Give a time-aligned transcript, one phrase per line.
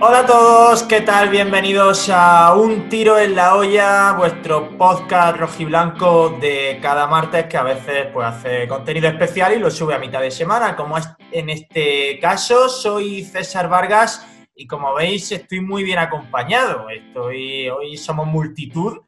[0.00, 1.28] Hola a todos, ¿qué tal?
[1.28, 7.64] Bienvenidos a Un Tiro en la Olla, vuestro podcast rojiblanco de cada martes que a
[7.64, 11.50] veces pues, hace contenido especial y lo sube a mitad de semana, como es en
[11.50, 12.68] este caso.
[12.68, 16.88] Soy César Vargas y como veis estoy muy bien acompañado.
[16.90, 18.98] Estoy, hoy somos multitud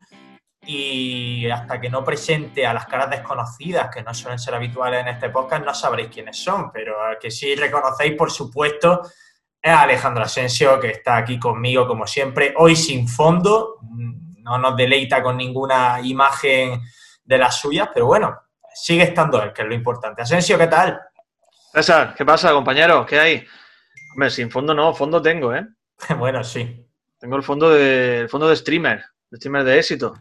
[0.66, 5.08] y hasta que no presente a las caras desconocidas que no suelen ser habituales en
[5.08, 9.02] este podcast no sabréis quiénes son, pero que sí reconocéis por supuesto
[9.62, 13.76] es Alejandro Asensio, que está aquí conmigo como siempre, hoy sin fondo,
[14.42, 16.80] no nos deleita con ninguna imagen
[17.22, 18.36] de las suyas, pero bueno,
[18.74, 20.22] sigue estando él, que es lo importante.
[20.22, 20.98] Asensio, ¿qué tal?
[21.72, 23.04] César, ¿qué pasa, compañero?
[23.04, 23.46] ¿Qué hay?
[24.12, 25.66] Hombre, sin fondo no, fondo tengo, ¿eh?
[26.18, 26.86] bueno, sí.
[27.18, 30.14] Tengo el fondo de, el fondo de streamer, de streamer de éxito.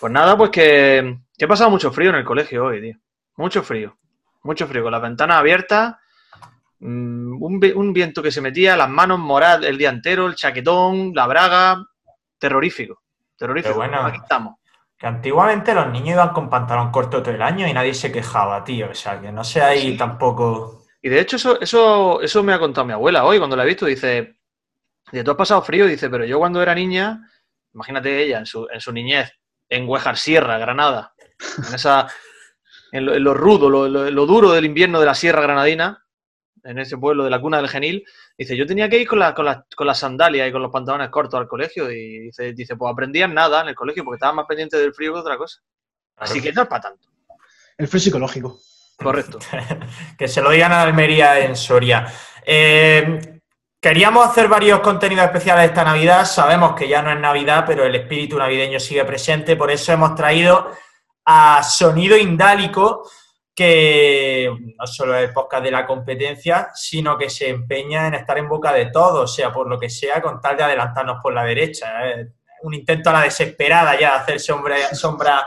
[0.00, 2.96] Pues nada, pues que, que he pasado mucho frío en el colegio hoy, tío.
[3.36, 3.96] Mucho frío.
[4.42, 5.94] Mucho frío, con las ventanas abiertas
[6.84, 11.28] Mm, un, viento que se metía, las manos moradas el día entero, el chaquetón, la
[11.28, 11.84] braga,
[12.38, 13.02] terrorífico,
[13.36, 13.76] terrorífico.
[13.76, 14.56] bueno, aquí estamos.
[14.98, 18.64] Que antiguamente los niños iban con pantalón corto todo el año y nadie se quejaba,
[18.64, 18.90] tío.
[18.90, 20.84] O sea, que no sé ahí tampoco.
[21.00, 23.66] Y de hecho, eso, eso, eso me ha contado mi abuela hoy cuando la he
[23.66, 23.86] visto.
[23.86, 24.38] Dice,
[25.24, 27.20] tú has pasado frío, dice, pero yo cuando era niña,
[27.74, 29.32] imagínate ella en su, en su niñez,
[29.68, 31.14] en Huejar Sierra, Granada,
[31.68, 32.08] en esa,
[32.90, 36.01] en lo, rudo, lo, duro del invierno de la Sierra Granadina,
[36.64, 38.04] en ese pueblo de la cuna del genil,
[38.36, 41.08] dice, yo tenía que ir con, la, con, con las sandalias y con los pantalones
[41.10, 44.46] cortos al colegio y dice, dice, pues aprendían nada en el colegio porque estaba más
[44.46, 45.60] pendiente del frío que otra cosa.
[46.16, 47.08] Así que no es para tanto.
[47.76, 48.60] El frío psicológico.
[48.96, 49.38] Correcto.
[50.18, 52.06] que se lo digan a Almería en Soria.
[52.44, 53.40] Eh,
[53.80, 56.24] queríamos hacer varios contenidos especiales esta Navidad.
[56.24, 59.56] Sabemos que ya no es Navidad, pero el espíritu navideño sigue presente.
[59.56, 60.70] Por eso hemos traído
[61.24, 63.08] a Sonido Indálico,
[63.54, 68.38] que no solo es el podcast de la competencia, sino que se empeña en estar
[68.38, 71.44] en boca de todos, sea por lo que sea, con tal de adelantarnos por la
[71.44, 72.08] derecha.
[72.08, 72.28] ¿eh?
[72.62, 75.46] Un intento a la desesperada ya de hacer sombra, sombra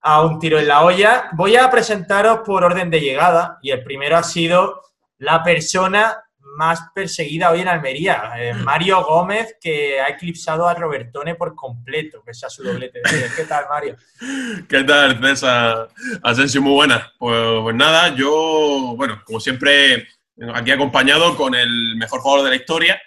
[0.00, 1.30] a un tiro en la olla.
[1.32, 4.82] Voy a presentaros por orden de llegada y el primero ha sido
[5.18, 6.21] la persona
[6.56, 8.32] más perseguida hoy en Almería.
[8.36, 8.64] Eh, mm.
[8.64, 13.00] Mario Gómez, que ha eclipsado a Robertone por completo, pese a su doblete
[13.36, 13.96] ¿Qué tal, Mario?
[14.68, 15.88] ¿Qué tal, César?
[16.22, 17.12] Asensio, muy buena.
[17.18, 20.08] Pues, pues, nada, yo, bueno, como siempre,
[20.54, 23.00] aquí acompañado con el mejor jugador de la historia.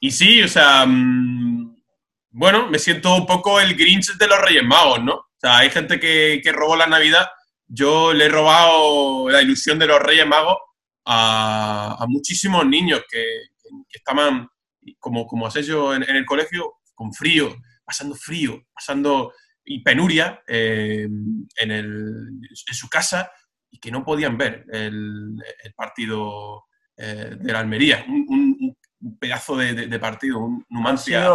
[0.00, 1.76] Y sí, o sea, mm,
[2.30, 5.14] bueno, me siento un poco el Grinch de los Reyes Magos, ¿no?
[5.14, 7.28] O sea, hay gente que, que robó la Navidad.
[7.66, 10.56] Yo le he robado la ilusión de los Reyes Magos
[11.10, 13.24] a, muchísimos niños que,
[13.90, 14.48] estaban,
[14.98, 19.32] como, como Asensio en, en el colegio, con frío, pasando frío, pasando
[19.64, 21.06] y penuria eh,
[21.56, 23.30] en, el, en, su casa
[23.70, 25.36] y que no podían ver el,
[25.76, 26.64] partido
[26.96, 28.04] eh, de la Almería.
[28.06, 28.76] Un,
[29.20, 31.28] pedazo de, partido, un Numancia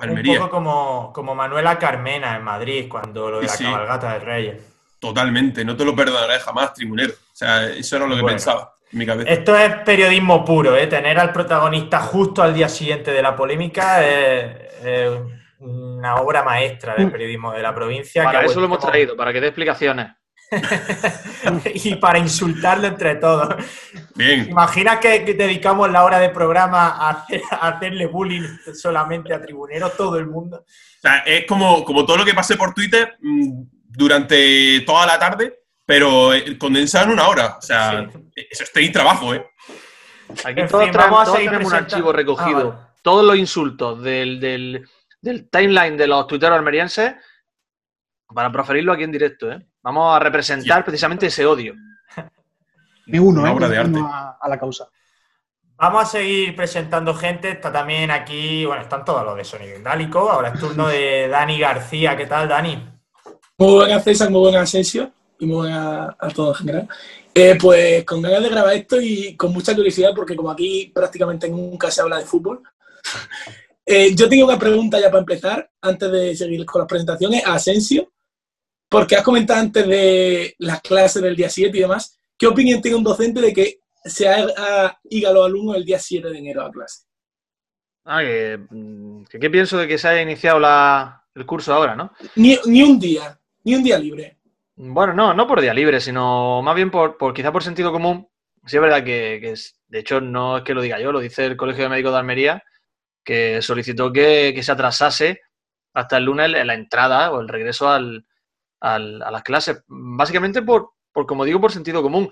[0.00, 0.32] Almería.
[0.32, 4.62] Un poco como, como Manuela Carmena en Madrid, cuando lo de la cabalgata de Reyes.
[4.98, 7.12] Totalmente, no te lo perdonaré jamás, tribunero.
[7.12, 8.74] O sea, eso era lo que pensaba.
[8.92, 10.86] Esto es periodismo puro, ¿eh?
[10.88, 14.56] Tener al protagonista justo al día siguiente de la polémica es,
[15.60, 18.24] una obra maestra del periodismo de la provincia.
[18.24, 20.08] Para eso lo hemos traído, para que dé explicaciones.
[21.74, 23.54] y para insultarlo entre todos.
[24.16, 24.48] Bien.
[24.50, 27.26] Imagina que, dedicamos la hora de programa a,
[27.60, 30.64] hacerle bullying solamente a tribuneros, todo el mundo.
[30.66, 35.18] O sea, es como, como todo lo que pasé por Twitter mm, durante toda la
[35.18, 35.59] tarde
[35.90, 37.56] pero eh, condensado en una hora.
[37.58, 39.44] O sea, eso ahí trabajo, ¿eh?
[40.44, 42.78] Aquí todos, tenemos un archivo recogido.
[42.78, 47.14] Ah, todos los insultos del, del, timeline de los tuiteros almerienses
[48.32, 49.66] para proferirlo aquí en directo, ¿eh?
[49.82, 51.74] Vamos a representar precisamente ese odio.
[53.06, 53.68] Me uno, ¿eh?
[53.68, 53.98] de arte.
[53.98, 54.86] A, la causa.
[55.74, 57.50] Vamos a seguir presentando gente.
[57.50, 60.30] Está también aquí, bueno, están todos los de Sonido Indálico.
[60.30, 62.16] Ahora es turno de Dani García.
[62.16, 62.80] ¿Qué tal, Dani?
[63.58, 66.88] Muy buenas, César, muy buena sesión y muy a, a todo en general.
[67.34, 71.48] Eh, pues con ganas de grabar esto y con mucha curiosidad, porque como aquí prácticamente
[71.48, 72.62] nunca se habla de fútbol,
[73.86, 77.54] eh, yo tengo una pregunta ya para empezar, antes de seguir con las presentaciones, a
[77.54, 78.12] Asensio,
[78.88, 82.96] porque has comentado antes de las clases del día 7 y demás, ¿qué opinión tiene
[82.96, 86.70] un docente de que se haga a los alumnos el día 7 de enero a
[86.70, 87.04] clase?
[88.04, 92.12] Ah, mm, que, ¿qué pienso de que se haya iniciado la, el curso ahora, no?
[92.34, 94.39] Ni, ni un día, ni un día libre.
[94.82, 98.28] Bueno, no, no por día libre, sino más bien por, por quizá por sentido común.
[98.64, 101.44] Sí es verdad que, es, de hecho no es que lo diga yo, lo dice
[101.44, 102.62] el Colegio de Médicos de Almería,
[103.22, 105.42] que solicitó que, se atrasase
[105.92, 108.00] hasta el lunes la entrada o el regreso a
[108.98, 109.84] las clases.
[109.86, 112.30] Básicamente por, por, como digo, por sentido común.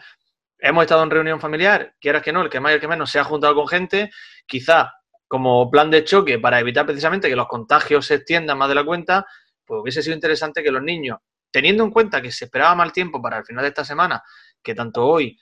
[0.59, 3.11] Hemos estado en reunión familiar, quieras que no, el que más y el que menos
[3.11, 4.11] se ha juntado con gente,
[4.47, 4.95] quizá
[5.29, 8.85] como plan de choque para evitar precisamente que los contagios se extiendan más de la
[8.85, 9.27] cuenta,
[9.67, 11.19] pues hubiese sido interesante que los niños,
[11.51, 14.23] teniendo en cuenta que se esperaba mal tiempo para el final de esta semana,
[14.63, 15.39] que tanto hoy,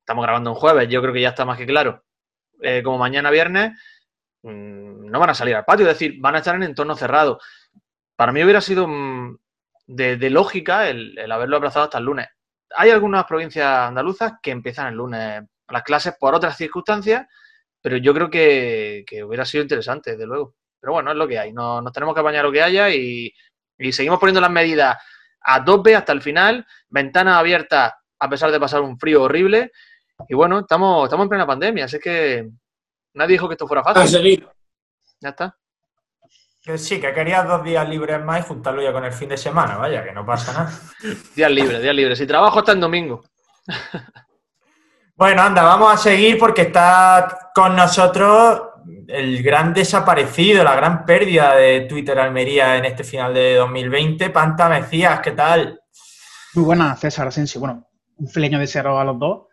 [0.00, 2.04] estamos grabando un jueves, yo creo que ya está más que claro,
[2.62, 3.72] eh, como mañana viernes,
[4.42, 7.38] mm, no van a salir al patio, es decir, van a estar en entorno cerrado.
[8.16, 9.36] Para mí hubiera sido mm,
[9.86, 12.28] de, lógica el, haberlo aplazado hasta el lunes.
[12.76, 17.26] Hay algunas provincias andaluzas que empiezan el lunes las clases por otras circunstancias,
[17.82, 20.54] pero yo creo que, hubiera sido interesante, desde luego.
[20.80, 21.52] Pero bueno, es lo que hay.
[21.52, 23.32] No- nos tenemos que apañar lo que haya y,
[23.78, 24.96] y seguimos poniendo las medidas
[25.46, 29.72] a tope hasta el final, ventanas abiertas a pesar de pasar un frío horrible.
[30.28, 32.48] Y bueno, estamos, estamos en plena pandemia, así que
[33.14, 34.08] nadie dijo que esto fuera A fácil.
[34.08, 34.48] seguir.
[35.20, 35.56] Ya está.
[36.62, 39.36] Que sí, que querías dos días libres más y juntarlo ya con el fin de
[39.36, 40.72] semana, vaya, que no pasa nada.
[41.36, 42.18] Días libres, días libres.
[42.18, 43.22] Si trabajo hasta el domingo.
[45.18, 48.60] Bueno, anda, vamos a seguir porque está con nosotros
[49.08, 54.30] el gran desaparecido, la gran pérdida de Twitter Almería en este final de 2020.
[54.30, 55.80] Panta Mecías, ¿qué tal?
[56.54, 57.60] Muy buena, César Asensio.
[57.60, 57.86] Bueno,
[58.16, 59.46] un feleño deseo a los dos.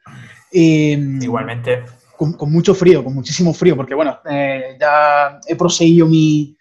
[0.52, 0.94] Y,
[1.24, 1.84] Igualmente.
[2.18, 6.56] Con, con mucho frío, con muchísimo frío, porque bueno, eh, ya he proseguido mi,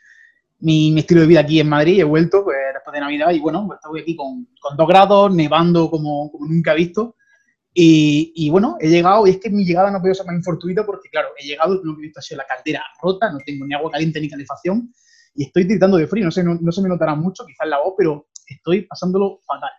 [0.60, 3.38] mi, mi estilo de vida aquí en Madrid, he vuelto pues, después de Navidad y
[3.38, 7.16] bueno, estoy aquí con, con dos grados, nevando como, como nunca he visto.
[7.74, 10.84] Y, y, bueno, he llegado, y es que mi llegada no puede ser más infortuita
[10.84, 13.64] porque, claro, he llegado, lo que he visto ha sido la caldera rota, no tengo
[13.66, 14.92] ni agua caliente ni calefacción,
[15.34, 17.78] y estoy tiritando de frío, no sé, no, no se me notará mucho, quizás la
[17.80, 19.70] voz, pero estoy pasándolo fatal.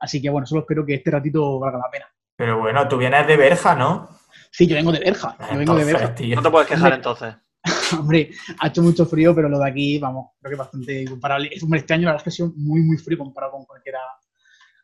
[0.00, 2.06] Así que bueno, solo espero que este ratito valga la pena.
[2.36, 4.08] Pero bueno, tú vienes de Berja, ¿no?
[4.50, 6.14] Sí, yo vengo de Berja, yo vengo de Berja.
[6.14, 6.36] tío.
[6.36, 6.96] No te puedes quejar Hombre.
[6.96, 7.34] entonces.
[8.00, 11.50] Hombre, ha hecho mucho frío, pero lo de aquí, vamos, creo que es bastante comparable.
[11.52, 13.64] Es- Hombre, este año la verdad es que ha sido muy, muy frío comparado con
[13.66, 13.98] cualquiera,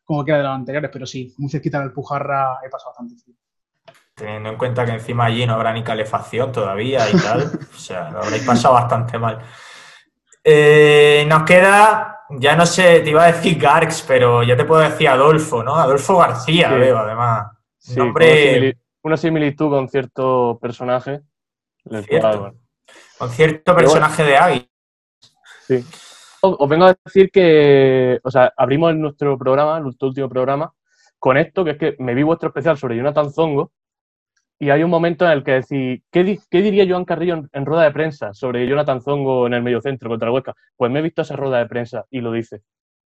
[0.09, 3.35] con cualquiera de los anteriores, pero sí, muy cerquita del Pujarra he pasado bastante frío.
[4.15, 7.43] Teniendo en cuenta que encima allí no habrá ni calefacción todavía y tal.
[7.75, 9.39] o sea, lo habréis pasado bastante mal.
[10.43, 14.81] Eh, nos queda, ya no sé, te iba a decir Garx, pero ya te puedo
[14.81, 15.77] decir Adolfo, ¿no?
[15.77, 16.75] Adolfo García, Sí.
[16.77, 17.49] veo, además.
[17.77, 21.21] Sí, Nombre- una, simili- una similitud con cierto personaje.
[21.85, 22.21] Cierto.
[22.21, 22.55] cual, bueno,
[23.19, 24.71] Con cierto personaje de Agui.
[25.67, 25.85] sí.
[26.43, 30.73] Os, vengo a decir que, o sea, abrimos nuestro programa, nuestro último programa,
[31.19, 33.73] con esto, que es que me vi vuestro especial sobre Jonathan Zongo,
[34.61, 37.49] y hay un momento en el que decís, ¿qué, di- qué diría Joan Carrillo en,
[37.53, 40.55] en rueda de prensa sobre Jonathan Zongo en el mediocentro contra el Huesca?
[40.77, 42.63] Pues me he visto esa rueda de prensa y lo dice.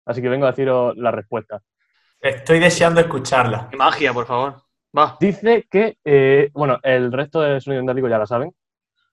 [0.05, 1.61] Así que vengo a deciros la respuesta.
[2.19, 3.69] Estoy deseando escucharla.
[3.77, 4.55] Magia, por favor.
[4.97, 5.17] Va.
[5.19, 8.51] Dice que, eh, bueno, el resto de sonido indálico ya la saben.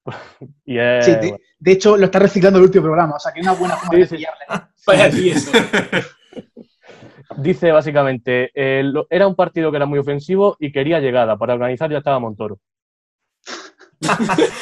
[0.64, 3.46] Sí, de, bueno, de hecho, lo está reciclando el último programa, o sea que es
[3.46, 4.44] una buena forma Sí, de pillarle.
[7.38, 11.36] Dice básicamente, eh, lo- era un partido que era muy ofensivo y quería llegada.
[11.38, 12.58] Para organizar ya estaba Montoro.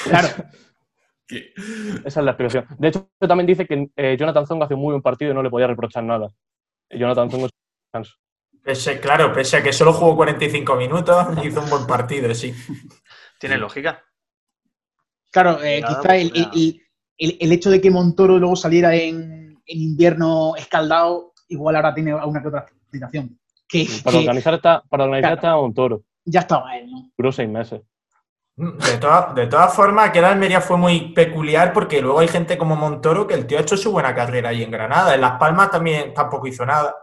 [0.04, 0.28] Claro,
[2.04, 2.66] Esa es la explicación.
[2.78, 5.42] De hecho, también dice que eh, Jonathan Zongo hace un muy buen partido y no
[5.42, 6.28] le podía reprochar nada.
[6.90, 8.16] Jonathan Zongo es un descanso.
[8.62, 12.54] Pese, claro, pese a que solo jugó 45 minutos, hizo un buen partido, sí.
[13.38, 14.04] Tiene lógica.
[15.30, 16.82] Claro eh, quizá el, pues, el-
[17.18, 22.12] el- el hecho de que Montoro luego saliera en, en invierno escaldado, igual ahora tiene
[22.12, 23.38] alguna que otra explicación.
[23.68, 25.46] Que, Para que organizar esta, para organizar Claro.
[25.48, 26.02] esta Montoro.
[26.24, 27.10] ya estaba él, ¿no?
[27.16, 27.80] Duró seis meses.
[28.56, 32.58] De, todas- de todas formas, que el Almería fue muy peculiar porque luego hay gente
[32.58, 35.14] como Montoro que el tío ha hecho su buena carrera ahí en Granada.
[35.14, 36.94] En Las Palmas también tampoco hizo nada.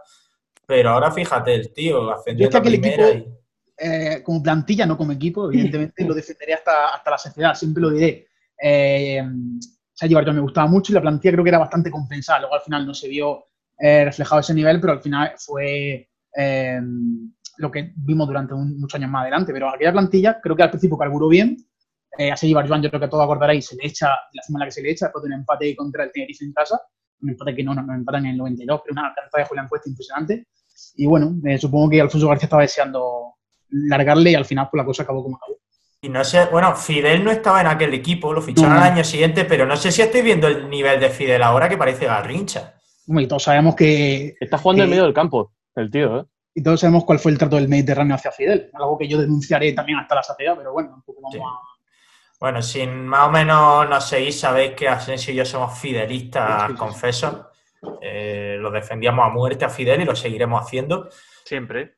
[0.66, 3.37] Pero ahora fíjate, el tío ascendió a es que aquel primera equipo- y-
[3.78, 7.90] eh, como plantilla, no como equipo, evidentemente lo defenderé hasta, hasta la sociedad, siempre lo
[7.90, 8.26] diré.
[8.60, 9.22] Eh,
[9.92, 12.40] Sergi Bartol me gustaba mucho y la plantilla creo que era bastante compensada.
[12.40, 13.44] Luego al final no se vio
[13.78, 16.80] eh, reflejado ese nivel, pero al final fue eh,
[17.58, 19.52] lo que vimos durante un- muchos años más adelante.
[19.52, 21.56] Pero aquella plantilla creo que al principio carburó bien.
[22.16, 24.70] Eh, a Sergi Barjuan yo creo que todos acordaréis, se le echa la semana que
[24.72, 26.80] se le echa después de un empate contra el Tenerife en casa.
[27.20, 29.68] Un empate que no nos no, empatan en el 92, pero una carta de Julián
[29.68, 30.46] Cuesta impresionante.
[30.96, 33.34] Y bueno, eh, supongo que Alfonso García estaba deseando
[33.70, 35.56] largarle y al final pues la cosa acabó como acabó.
[36.00, 38.80] Y no sé, bueno, Fidel no estaba en aquel equipo, lo ficharon No.
[38.80, 41.76] al año siguiente, pero no sé si estoy viendo el nivel de Fidel ahora que
[41.76, 42.74] parece Garrincha.
[43.06, 44.90] Y todos sabemos que Está jugando en Sí.
[44.90, 46.24] medio del campo, el tío, ¿eh?
[46.54, 49.72] y todos sabemos cuál fue el trato del Mediterráneo hacia Fidel, algo que yo denunciaré
[49.72, 51.40] también hasta la saciedad, pero bueno, un poco vamos Sí.
[51.40, 51.44] a
[52.40, 56.66] Bueno, si más o menos nos seguís, sabéis que Asensio y yo somos fidelistas, Sí,
[56.68, 56.78] sí, sí.
[56.78, 57.50] confeso.
[58.00, 61.08] Eh, lo defendíamos a muerte a Fidel y lo seguiremos haciendo.
[61.44, 61.96] Siempre.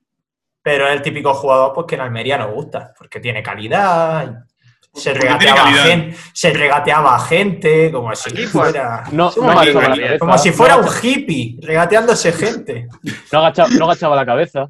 [0.63, 4.45] Pero es el típico jugador pues, que en Almería nos gusta, porque tiene calidad,
[4.93, 5.85] se regateaba, a calidad.
[5.85, 9.89] gente, se regateaba a gente, como si Aquí, pues, fuera, No, Somos no más agachaba
[9.89, 10.19] la bien, cabeza.
[10.19, 12.89] como si fuera no un hippie, regateándose gente.
[13.33, 14.69] No agachaba, no agachaba la cabeza.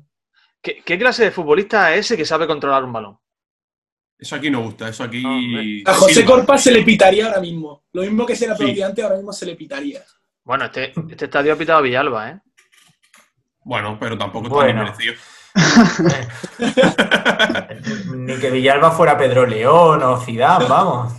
[0.62, 3.18] ¿Qué, qué clase de futbolista es ese que sabe controlar un balón?
[4.18, 5.22] Eso aquí no gusta, eso aquí.
[5.22, 5.82] No, hombre.
[5.86, 6.24] A José.
[6.26, 7.84] Corpa se le pitaría ahora mismo.
[7.94, 8.62] Lo mismo que se le Sí.
[8.62, 10.02] aplaudía antes, ahora mismo se le pitaría.
[10.44, 12.40] Bueno, este, este estadio ha pitado a Villalba, ¿eh?
[13.64, 14.72] Bueno, pero tampoco está Bueno.
[14.82, 15.14] bien merecido.
[18.14, 21.12] Ni que Villalba fuera Pedro León o Zidane, vamos.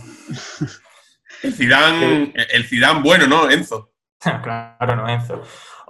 [1.42, 3.90] El Zidane, el Zidane bueno, ¿no, Enzo?
[4.42, 5.42] claro, no, Enzo.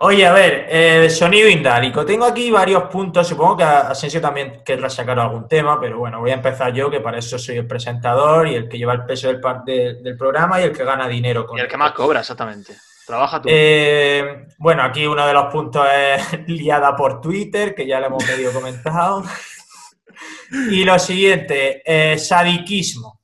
[0.04, 2.04] Oye, a ver, eh, sonido indálico.
[2.04, 3.28] Tengo aquí varios puntos.
[3.28, 6.98] Supongo que Asensio también querrá sacar algún tema, pero bueno, voy a empezar yo, que
[7.00, 10.16] para eso soy el presentador y el que lleva el peso del, par- de- del
[10.16, 12.74] programa y el que gana dinero con Y el que más cobra, exactamente.
[13.06, 13.48] Trabaja tú.
[13.50, 18.26] Eh, bueno, aquí uno de los puntos es liada por Twitter, que ya lo hemos
[18.26, 19.24] medio comentado.
[20.70, 23.20] Y lo siguiente, eh, sadiquismo.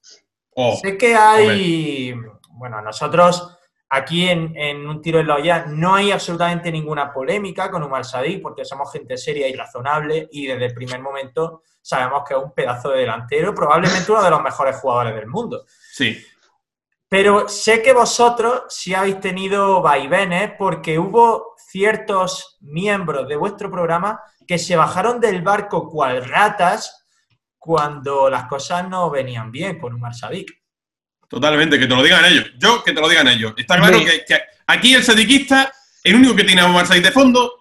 [0.55, 2.15] Oh, Sé que hay,
[2.51, 3.57] bueno, nosotros
[3.91, 8.05] aquí en, en Un Tiro en la Olla no hay absolutamente ninguna polémica con Umar
[8.05, 12.41] Sadik porque somos gente seria y razonable y desde el primer momento sabemos que es
[12.41, 15.65] un pedazo de delantero, probablemente uno de los mejores jugadores del mundo.
[15.93, 16.19] sí.
[17.11, 24.21] Pero sé que vosotros sí habéis tenido vaivenes porque hubo ciertos miembros de vuestro programa
[24.47, 27.07] que se bajaron del barco cual ratas
[27.59, 30.51] cuando las cosas no venían bien con Umar Sadik.
[31.29, 32.47] Totalmente, que te lo digan ellos.
[32.59, 33.53] Yo, que te lo digan ellos.
[33.57, 35.71] Está claro que, que aquí el sadiquista,
[36.05, 37.53] el único que tiene a Omar Said de fondo,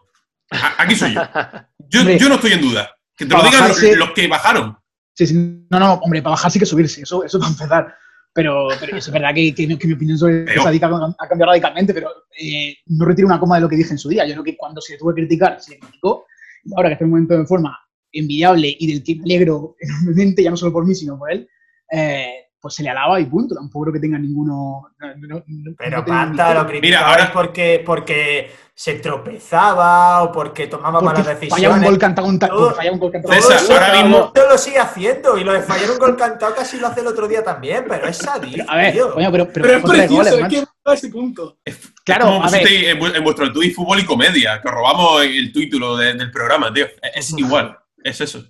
[0.52, 1.22] a- aquí soy yo.
[1.90, 2.94] Yo, no estoy en duda.
[3.16, 4.78] Que te lo digan bajarse- los que bajaron.
[5.14, 5.34] Sí, sí.
[5.70, 7.96] No, no, hombre, para bajar sí que subirse, eso, eso para empezar.
[8.38, 11.52] Pero, pero es verdad que, que, mi- que mi opinión sobre Pero- Sadik ha cambiado
[11.52, 14.28] radicalmente, pero eh, no retiro una coma de lo que dije en su día.
[14.28, 16.26] Yo creo que cuando se le tuvo que criticar, se le criticó.
[16.64, 17.76] Y ahora que está en un momento de forma
[18.12, 21.50] envidiable y del que me alegro enormemente, ya no solo por mí, sino por él,
[21.92, 23.56] eh, pues se le alaba y punto.
[23.56, 24.90] Tampoco creo que tenga ninguno.
[25.00, 26.60] no- no- no- Pero no Panta lo
[27.00, 31.84] ahora- porque, porque se tropezaba o porque tomaba porque malas falla un decisiones.
[31.90, 34.58] gol cantado un ta- Todo- falla un gol cantado César, Todo ahora mismo- todo lo
[34.58, 37.44] sigue haciendo y lo de fallar un gol cantado casi lo hace el otro día
[37.44, 39.14] también, pero es Sadik, A ver, tío.
[39.14, 41.58] coño, pero, pero, Pero es precioso, goles, es que ese punto.
[42.06, 42.68] Claro, Como a ver.
[42.68, 46.32] en, vu- en vuestro tuit fútbol y comedia, que os robamos el título de- del
[46.32, 46.86] programa, tío.
[47.16, 48.44] Es, es igual, es eso.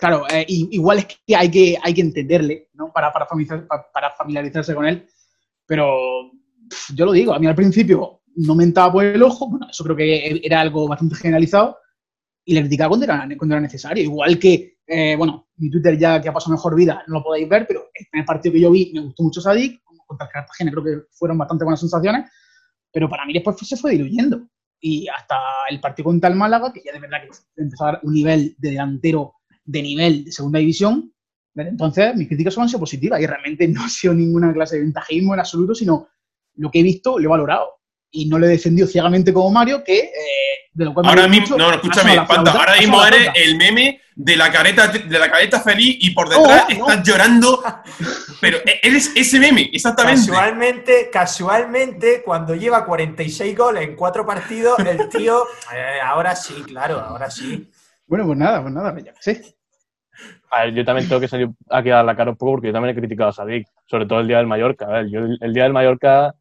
[0.00, 2.90] Claro, eh, igual es que hay que, hay que entenderle, ¿no?
[2.92, 5.06] Para, para, familiarizar- pa- para familiarizarse con él.
[5.66, 6.30] Pero
[6.68, 9.66] pf, yo lo digo, a mí al principio no me entraba por el ojo, bueno,
[9.70, 11.76] eso creo que era algo bastante generalizado,
[12.44, 14.02] y le criticaba cuando era, cuando era necesario.
[14.02, 17.48] Igual que, eh, bueno, mi Twitter ya que ha pasado mejor vida, no lo podéis
[17.48, 20.82] ver, pero en el partido que yo vi me gustó mucho Sadik, contra Cartagena creo
[20.84, 22.30] que fueron bastante buenas sensaciones,
[22.92, 24.48] pero para mí después se fue diluyendo.
[24.80, 25.36] Y hasta
[25.68, 28.54] el partido contra el Málaga, que ya de verdad que empezó a dar un nivel
[28.58, 29.34] de delantero
[29.70, 31.12] de nivel de segunda división,
[31.54, 34.82] entonces mis críticas son han sido positivas y realmente no ha sido ninguna clase de
[34.82, 36.08] ventajismo en absoluto, sino
[36.56, 37.76] lo que he visto lo he valorado.
[38.12, 40.10] Y no lo he defendido ciegamente como Mario, que eh,
[40.72, 43.56] de lo cual Ahora mismo, mucho, no, no, ha escúchame, Panta, ahora mismo eres el
[43.56, 46.88] meme de la careta, de la careta feliz y por detrás no.
[46.88, 47.62] estás llorando.
[48.40, 50.26] Pero eres ese meme, exactamente.
[50.26, 56.98] Casualmente, casualmente, cuando lleva 46 goles en cuatro partidos, el tío, eh, ahora sí, claro,
[56.98, 57.70] ahora sí.
[58.08, 59.59] Bueno, pues nada, pues nada, ya sé.
[60.50, 62.72] A ver, yo también tengo que salir a dar la cara un poco porque yo
[62.72, 64.86] también he criticado a Sadik, sobre todo el día del Mallorca.
[64.86, 66.34] A ver, yo el, el día del Mallorca,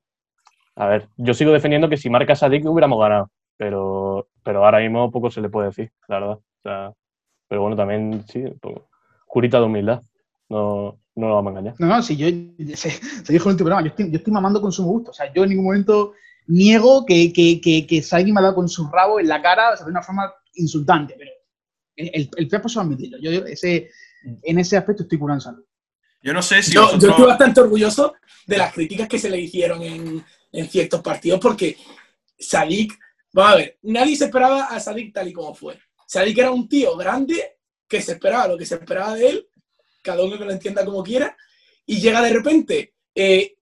[0.75, 5.11] a ver, yo sigo defendiendo que si marca Sadik hubiéramos ganado, pero, pero ahora mismo
[5.11, 6.37] poco se le puede decir, la verdad.
[6.37, 6.93] O sea,
[7.47, 8.77] pero bueno, también, sí, pues,
[9.25, 10.01] jurita de humildad,
[10.49, 11.75] no, no lo vamos a engañar.
[11.77, 12.27] No, no, si yo,
[12.75, 12.89] se,
[13.31, 15.11] dijo en último programa, yo estoy, yo estoy mamando con su gusto.
[15.11, 16.13] O sea, yo en ningún momento
[16.47, 19.77] niego que, que, que, que me ha dado con su rabo en la cara, o
[19.77, 21.31] sea, de una forma insultante, pero
[22.07, 23.17] el, el, feo paso a admitirlo.
[23.19, 23.89] Yo, yo ese,
[24.43, 25.63] en ese aspecto estoy curando salud.
[26.21, 28.13] Yo no sé si Yo, yo estoy bastante orgulloso
[28.45, 31.77] de las críticas que se le hicieron en, en ciertos partidos, porque
[32.37, 32.97] Sadik,
[33.31, 35.79] vamos a ver, nadie se esperaba a Sadik tal y como fue.
[36.05, 39.47] Sadik era un tío grande que se esperaba lo que se esperaba de él,
[40.01, 41.35] cada uno que lo entienda como quiera,
[41.85, 43.55] y llega de repente, eh,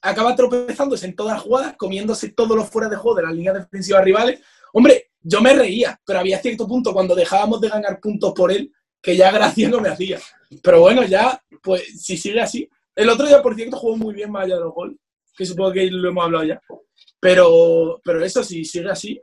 [0.00, 3.54] acaba tropezándose en todas las jugadas, comiéndose todos los fuera de juego de las líneas
[3.54, 4.40] defensivas rivales.
[4.72, 8.70] Hombre, yo me reía, pero había cierto punto cuando dejábamos de ganar puntos por él
[9.00, 10.18] que ya gracia no me hacía.
[10.62, 12.68] Pero bueno, ya, pues si sigue así.
[12.94, 14.96] El otro día, por cierto, jugó muy bien más allá de los goles,
[15.36, 16.60] que supongo que lo hemos hablado ya.
[17.20, 19.20] Pero, pero eso, si sigue así,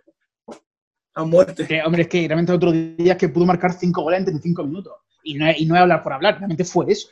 [1.13, 1.65] a muerte.
[1.67, 4.25] Que, hombre, es que realmente el otro día es que pudo marcar cinco goles en
[4.25, 4.93] 35 minutos.
[5.23, 7.09] Y no, es, y no es hablar por hablar, realmente fue eso.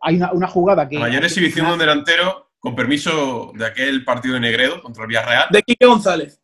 [0.00, 0.96] Hay una, una jugada que.
[0.96, 5.08] la mayor exhibición de un delantero con permiso de aquel partido de Negredo contra el
[5.08, 5.48] Villarreal.
[5.50, 6.40] De Quique González.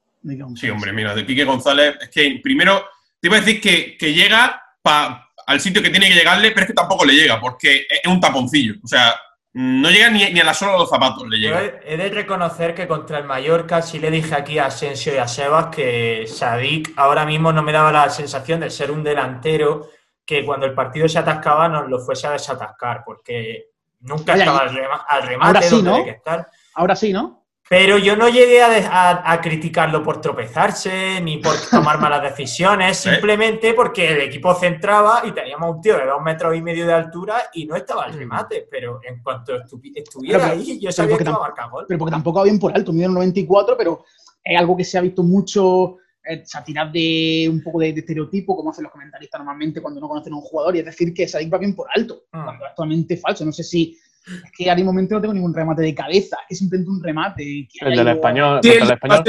[0.56, 1.96] Sí, hombre, mira, de Quique González.
[2.00, 2.84] Es que primero
[3.20, 6.62] te iba a decir que, que llega pa- al sitio que tiene que llegarle, pero
[6.62, 8.74] es que tampoco le llega, porque es un taponcillo.
[8.82, 9.14] O sea,
[9.52, 11.62] no llega ni, ni a la sola de los zapatos, le llega.
[11.62, 15.18] he, he de reconocer que contra el Mallorca sí le dije aquí a Asensio y
[15.18, 19.90] a Sebas que Sadik ahora mismo no me daba la sensación de ser un delantero
[20.26, 23.66] que cuando el partido se atascaba nos lo fuese a desatascar, porque
[24.00, 25.96] nunca estaba al, rema- al remate ahora sí, donde ¿no?
[25.96, 26.48] hay que estar.
[26.74, 27.43] Ahora sí, ¿no?
[27.68, 32.98] Pero yo no llegué a, a- a criticarlo por tropezarse ni por tomar malas decisiones,
[32.98, 36.92] simplemente porque el equipo centraba y teníamos un tío de dos metros y medio de
[36.92, 38.68] altura y no estaba al remate.
[38.70, 41.70] Pero en cuanto estu- estuviera Pero- ahí, yo sabía porque que iba a tam- marcar
[41.70, 41.84] gol.
[41.88, 44.04] pero porque tampoco va bien por alto, mide un 94, pero
[44.42, 47.94] es algo que se ha visto mucho, eh, o sea, tirar de un poco de,
[47.94, 50.84] de estereotipo, como hacen los comentaristas normalmente cuando no conocen a un jugador, y es
[50.84, 52.44] decir, que Sadik va bien por alto, Mm.
[52.44, 53.42] cuando es totalmente falso.
[53.46, 56.46] No sé si, es que a mi momento no tengo ningún remate de cabeza, es
[56.48, 57.42] que simplemente un remate.
[57.44, 59.24] que El del ido- español, Sí, el el- español.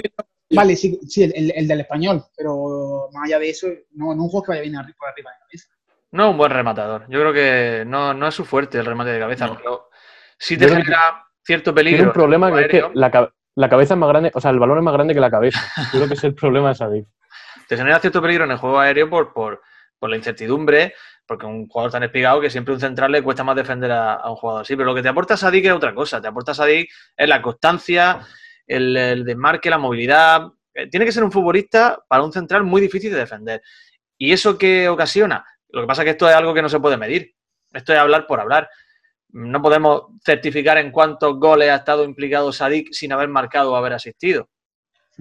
[0.51, 4.23] Vale, sí, sí el, el- el del español, pero más allá de eso, no, no
[4.23, 5.69] un juego que vaya bien arri- por arriba de cabeza.
[6.11, 7.05] No es un buen rematador.
[7.09, 9.57] Yo creo que no, no es su fuerte el remate de cabeza, No.
[9.57, 9.89] pero
[10.37, 11.97] sí te Yo genera cierto peligro.
[11.97, 13.21] Tiene un problema en que el es que juego aéreo.
[13.23, 15.31] la, la cabeza es más grande, o sea, el balón es más grande que la
[15.31, 15.59] cabeza.
[15.91, 17.07] Yo creo que es el problema de Sadik.
[17.67, 19.61] te genera cierto peligro en el juego aéreo por, por,
[19.99, 20.93] por la incertidumbre,
[21.25, 24.29] porque un jugador tan espigado que siempre un central le cuesta más defender a, a
[24.29, 24.75] un jugador así.
[24.75, 26.21] Pero lo que te aporta Sadik es otra cosa.
[26.21, 28.19] Te aporta Sadik es la constancia,
[28.67, 30.47] el, el desmarque, la movilidad.
[30.73, 33.61] Eh, Tiene que ser un futbolista para un central muy difícil de defender.
[34.17, 35.43] ¿Y eso qué ocasiona?
[35.69, 37.33] Lo que pasa es que esto es algo que no se puede medir.
[37.73, 38.69] Esto es hablar por hablar.
[39.29, 43.93] No podemos certificar en cuántos goles ha estado implicado Sadik sin haber marcado o haber
[43.93, 44.49] asistido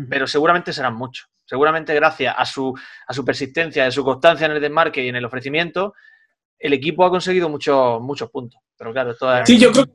[0.09, 1.29] pero seguramente serán muchos.
[1.45, 2.75] Seguramente gracias a su,
[3.07, 5.95] a su persistencia, a su constancia en el desmarque y en el ofrecimiento,
[6.59, 8.61] el equipo ha conseguido muchos, muchos puntos.
[8.77, 9.47] Pero claro, esto es...
[9.47, 9.93] Sí, yo creo que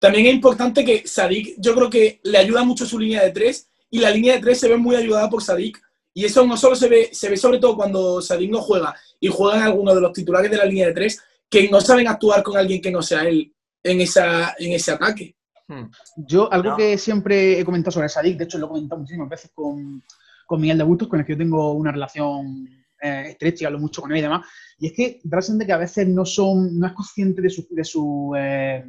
[0.00, 3.68] también es importante que Sadik, yo creo que le ayuda mucho su línea de tres
[3.90, 5.80] y la línea de tres se ve muy ayudada por Sadik.
[6.14, 9.28] Y eso no solo se ve, se ve sobre todo cuando Sadik no juega y
[9.28, 12.56] juegan algunos de los titulares de la línea de tres que no saben actuar con
[12.56, 13.52] alguien que no sea él
[13.82, 15.36] en, esa, en ese ataque.
[15.68, 15.84] Hmm.
[16.16, 16.76] Yo, algo No.
[16.76, 20.02] que siempre he comentado sobre Sadik, de hecho lo he comentado muchísimas veces con,
[20.48, 22.66] con Miguel de Bustos, con el que yo tengo una relación
[23.02, 24.46] eh, estrecha y hablo mucho con él y demás,
[24.78, 27.42] y es que da la sensación de que a veces no son, no es consciente
[27.42, 28.82] de su, de su, eh,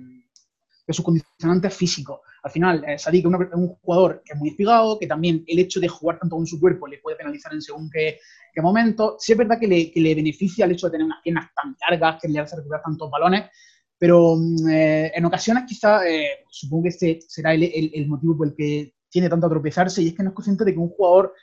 [0.87, 2.21] de sus condicionantes físicos.
[2.41, 5.79] Al final, eh, Sadik es un jugador que es muy espigado, que también el hecho
[5.81, 8.17] de jugar tanto con su cuerpo le puede penalizar en según qué,
[8.53, 9.17] qué momento.
[9.19, 11.75] Sí es verdad que le, que le beneficia el hecho de tener unas piernas tan
[11.89, 13.49] largas, que le hace recuperar tantos balones,
[13.97, 18.37] pero mm, eh, en ocasiones quizá, eh, supongo que este será el, el- el motivo
[18.37, 20.79] por el que tiene tanto a tropezarse, y es que no es consciente de que
[20.79, 21.33] un jugador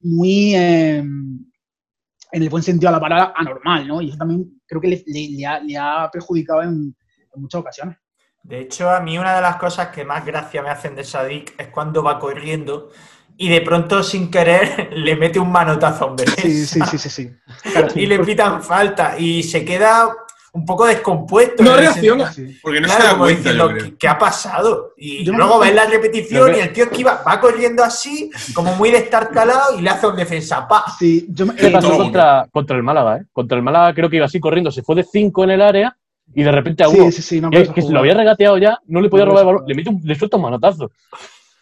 [0.00, 4.00] muy, eh, en el buen sentido de la palabra, anormal, ¿no?
[4.00, 6.96] Y eso también creo que le, le- le ha, le ha perjudicado en,
[7.34, 7.98] en muchas ocasiones.
[8.42, 11.54] De hecho, a mí una de las cosas que más gracia me hacen de Sadik
[11.60, 12.90] es cuando va corriendo
[13.36, 16.48] y de pronto, sin querer, le mete un manotazo a un defensa.
[16.48, 17.30] Sí, sí, sí, sí, sí.
[17.70, 20.10] Claro, Y le pitan falta y se queda
[20.54, 21.62] un poco descompuesto.
[21.62, 22.30] No reacciona.
[22.62, 23.84] Porque no Claro, se da cuenta, diciendo, yo creo.
[23.90, 24.92] ¿qué, qué ha pasado?
[24.98, 28.30] Y Yo no luego me- ves la repetición y el tío esquiva, va corriendo así,
[28.54, 30.68] como muy destartalado, y le hace un defensa.
[30.68, 30.84] ¡Pa!
[30.98, 33.18] Sí, yo me- ¿Qué pasó contra, contra el Málaga?
[33.18, 33.24] ¿eh?
[33.32, 35.96] Contra el Málaga creo que iba así corriendo, se fue de 5 en el área
[36.34, 38.56] y de repente a uno sí, sí, sí, no, que, que se lo había regateado
[38.58, 40.90] ya, no le podía No, robar el balón, le, mete un- le suelta un manotazo.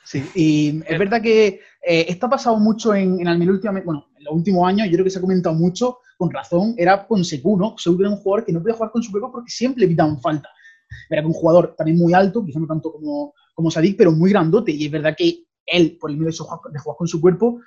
[0.05, 4.07] Sí, y es verdad que eh, esto ha pasado mucho en, en Almería últimamente, bueno,
[4.21, 7.25] en los últimos años, yo creo que se ha comentado mucho, con razón, era con
[7.25, 7.75] Secu, ¿no?
[7.79, 10.21] Secu era un jugador que no podía jugar con su cuerpo porque siempre le pitaban
[10.21, 10.51] falta.
[11.09, 14.73] Era un jugador también muy alto, quizá no tanto como, como Sadik, pero muy grandote,
[14.73, 17.61] y es verdad que él, por el medio de, jugar con su cuerpo,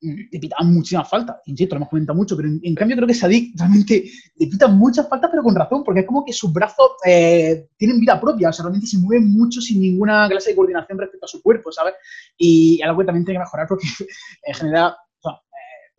[0.00, 1.36] mm, le pitaban muchísimas faltas.
[1.44, 4.04] Insisto, lo hemos comentado mucho, pero en, cambio creo que Sadik realmente
[4.36, 8.00] le pitan muchas faltas, pero con razón, porque es como que sus brazos eh, tienen
[8.00, 11.28] vida propia, o sea, realmente se mueven mucho sin ninguna clase de coordinación respecto a
[11.28, 11.94] su cuerpo, ¿sabes?
[12.38, 13.86] Y algo que también tiene que mejorar porque
[14.46, 14.94] en general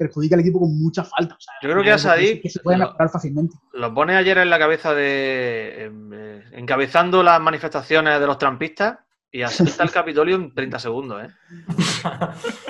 [0.06, 1.38] perjudica al equipo con muchas faltas.
[1.38, 3.56] o sea, Yo creo que a Sadik que se puede mejorar fácilmente.
[3.74, 5.86] Lo pone ayer en la cabeza de.
[5.86, 9.00] em, eh, encabezando las manifestaciones de los trampistas
[9.32, 11.30] y asalta el Capitolio en 30 segundos, ¿eh?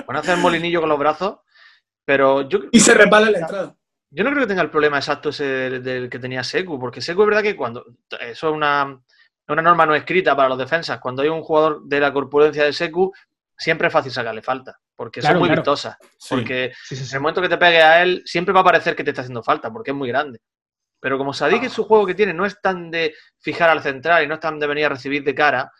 [0.06, 1.38] Pone a hacer molinillo con los brazos,
[2.04, 3.76] pero yo, Y se repala la entrada.
[4.10, 7.00] yo no creo que tenga el problema exacto ese del, del que tenía Secu, porque
[7.00, 7.84] Secu es verdad que cuando.
[8.20, 8.98] Eso es una,
[9.48, 11.00] una norma no escrita para los defensas.
[11.00, 13.12] Cuando hay un jugador de la corpulencia de Secu,
[13.56, 15.62] siempre es fácil sacarle falta, porque Claro, son muy claro.
[15.62, 15.96] vistosas.
[16.18, 16.34] Sí.
[16.34, 18.94] Porque Sí, sí, en el momento que te pegue a él, siempre va a parecer
[18.96, 20.40] que te está haciendo falta, porque es muy grande.
[21.00, 21.68] Pero como Sadik Ah.
[21.68, 24.58] su juego que tiene no es tan de fijar al central y no es tan
[24.58, 25.70] de venir a recibir de cara,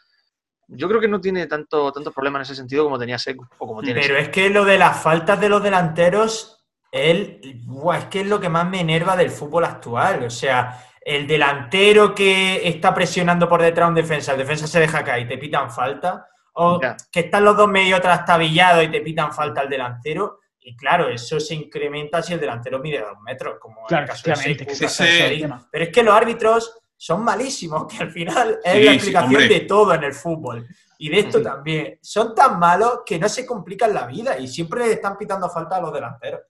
[0.68, 3.66] yo creo que no tiene tanto, tantos problemas en ese sentido como tenía Seco o
[3.66, 4.22] como tiene Pero Seco.
[4.22, 8.40] es que lo de las faltas de los delanteros, él, buah, es que es lo
[8.40, 10.24] que más me enerva del fútbol actual.
[10.24, 15.04] O sea, el delantero que está presionando por detrás un defensa, el defensa se deja
[15.04, 16.96] caer y te pitan falta, o Ya.
[17.12, 20.40] que están los dos medio trastabillados y te pitan falta al delantero.
[20.60, 24.08] Y claro, eso se incrementa si el delantero mide dos metros, como en Claro, el
[24.08, 25.68] caso de que tema.
[25.70, 29.60] Pero es que los árbitros son malísimos, que al final es Sí, la explicación de
[29.60, 30.66] todo en el fútbol.
[30.96, 31.44] Y de esto Sí.
[31.44, 31.98] también.
[32.00, 35.76] Son tan malos que no se complican la vida y siempre le están pitando falta
[35.76, 36.40] a los delanteros.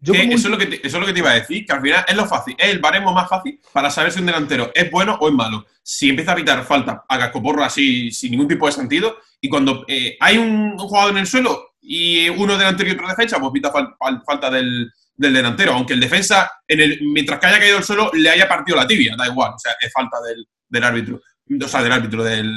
[0.00, 1.34] Yo Que como eso, es lo que te, eso es lo que te iba a
[1.34, 4.18] decir, que al final es lo fácil, es el baremo más fácil para saber si
[4.20, 5.64] un delantero es bueno o es malo.
[5.82, 9.84] Si empieza a pitar falta a cascoporro así, sin ningún tipo de sentido, y cuando
[9.88, 13.72] eh, hay un, jugador en el suelo y uno delantero y otro defensa, pues pita
[13.72, 17.78] fal- fal- falta del, del delantero, aunque el defensa, en el, mientras que haya caído
[17.78, 20.84] al suelo, le haya partido la tibia, da igual, o sea, es falta del, del
[20.84, 21.20] árbitro,
[21.64, 22.52] o sea, del árbitro, del...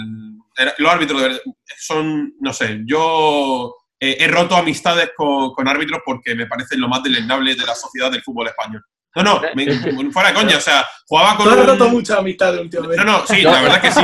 [0.77, 1.41] Los árbitros
[1.77, 6.87] son, no sé, yo eh, he roto amistades con, con árbitros porque me parecen lo
[6.87, 8.83] más deleznable de la sociedad del fútbol español.
[9.15, 12.17] No, no, me- fuera de coña, o sea, jugaba con Tú has un- roto muchas
[12.19, 13.03] amistades últimamente.
[13.05, 14.01] No, no, sí, la verdad que sí.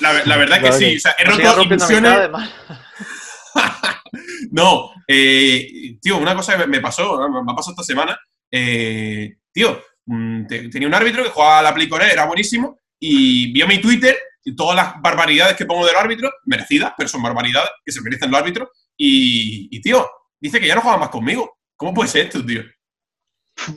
[0.00, 2.30] La, la verdad que sí, o sea, he roto ilusiones...
[4.50, 7.42] No, eh, tío, una cosa que me pasó, ¿no?
[7.44, 8.18] me ha pasado esta semana.
[8.50, 13.52] eh, tío, mm, te- tenía un árbitro que jugaba a la Play era buenísimo, y
[13.52, 17.70] vio mi Twitter y todas las barbaridades que pongo del árbitro, merecidas, pero son barbaridades
[17.84, 18.68] que se merecen los árbitros,
[19.02, 20.06] y, y, tío,
[20.40, 21.50] dice que ya no juega más conmigo.
[21.76, 22.60] ¿Cómo puede ser esto, tío?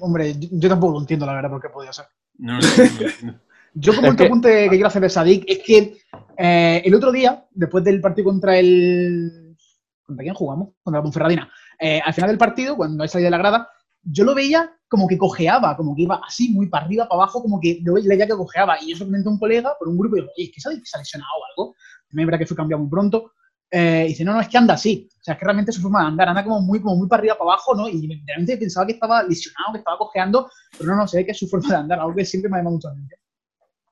[0.01, 2.05] Hombre, yo, yo tampoco lo entiendo, la verdad, por qué podía ser.
[2.38, 3.39] No, no, no, no.
[3.75, 5.97] Yo como Es un que- apunte que quiero hacer de Sadik es que
[6.38, 9.55] eh, el otro día, después del partido contra el...
[10.03, 10.75] ¿Contra quién jugamos?
[10.83, 11.51] Contra la Ponferradina.
[11.79, 13.67] Eh, al final del partido, cuando he salido de la grada,
[14.03, 17.41] yo lo veía como que cojeaba, como que iba así, muy para arriba, para abajo,
[17.41, 18.77] como que lo veía que cojeaba.
[18.79, 20.51] Y yo se lo comenté a un colega por un grupo y digo, oye, ¿es
[20.53, 21.75] que Sadik se ha lesionado o algo?
[22.09, 23.31] También es verdad que fue cambiado muy pronto.
[23.75, 25.09] Eh, y dice, no, no, es que anda así.
[25.12, 27.21] O sea, es que realmente su forma de andar anda como muy, como muy para
[27.21, 27.89] arriba, para abajo, ¿no?
[27.89, 31.31] Y realmente pensaba que estaba lesionado, que estaba cojeando, pero no, no, se ve que
[31.31, 33.19] es su forma de andar, algo que siempre me ha llamado mucho la atención.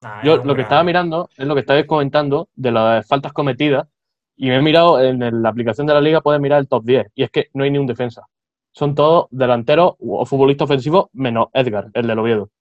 [0.04, 3.88] Nah, Yo lo que estaba mirando es lo que estabais comentando de las faltas cometidas
[4.36, 7.08] y me he mirado en la aplicación de la liga, puedes mirar el top 10
[7.16, 8.28] y es que no hay ni un defensa.
[8.72, 12.52] Son todos delanteros o futbolistas ofensivos menos Edgar, el del Oviedo.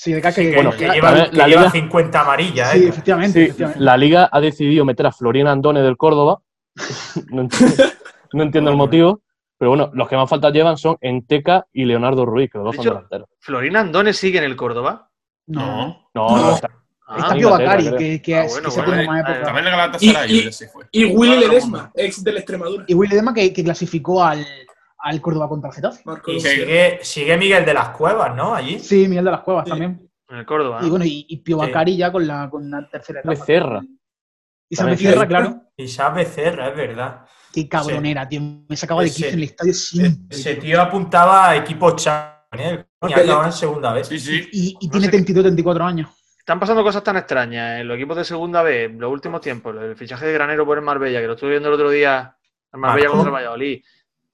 [0.00, 2.70] Sí, de que, Sí, que, bueno, que la- lleva, que la lleva liga- 50 amarillas,
[2.70, 2.88] Sí, ¿eh?
[2.88, 3.32] efectivamente.
[3.32, 3.80] Sí, efectivamente.
[3.84, 6.38] la liga ha decidido meter a Florian Andone del Córdoba.
[7.32, 7.74] no, entiendo,
[8.32, 9.22] no entiendo el motivo,
[9.58, 12.76] pero bueno, los que más faltas llevan son Enteca y Leonardo Ruiz, que los dos
[12.76, 13.28] son delanteros.
[13.40, 15.10] Florina Andone sigue en el Córdoba.
[15.48, 16.08] No.
[16.14, 16.36] No, No.
[16.36, 16.70] no, está-
[17.16, 19.20] Está Ah, Pío Inglaterra, Bacari, que, que, Ah, es- bueno, que se bueno, más eh,
[19.32, 19.42] época.
[19.46, 20.84] También el Galatasaray, Y- y- fue.
[20.92, 22.84] Y Willy el Ledesma, ex del Extremadura.
[22.86, 24.46] Y Willy que, que clasificó al,
[24.98, 26.02] al Córdoba contra el Getafe.
[26.26, 28.54] Y sigue, sigue Miguel de las Cuevas, ¿no?
[28.54, 28.78] Allí.
[28.78, 29.70] Sí, Miguel de las Cuevas Sí.
[29.70, 30.10] también.
[30.28, 30.78] En el Córdoba.
[30.80, 30.90] Y ¿no?
[30.90, 31.54] bueno, y, y Sí.
[31.54, 33.30] Bacari ya con la, con la tercera etapa.
[33.38, 33.80] Becerra.
[34.70, 34.82] Y.
[34.84, 35.62] Becerra, claro.
[35.76, 37.24] Isaac Becerra, es verdad.
[37.52, 38.40] Qué cabronera, tío.
[38.68, 40.36] Me sacaba de Ese- quicio en el estadio siempre.
[40.36, 42.84] Ese tío apuntaba a equipo Champions, ¿eh?
[43.08, 43.12] y
[43.46, 44.06] en segunda vez.
[44.08, 44.48] Sí, sí.
[44.52, 45.12] Y, y No tiene sé.
[45.12, 46.10] 32, 34 años.
[46.38, 49.74] Están pasando cosas tan extrañas en los equipos de segunda B, en los últimos tiempos,
[49.80, 52.36] el fichaje de Granero por el Marbella, que lo estuve viendo el otro día,
[52.72, 53.16] el Marbella Marco.
[53.18, 53.82] contra el Valladolid.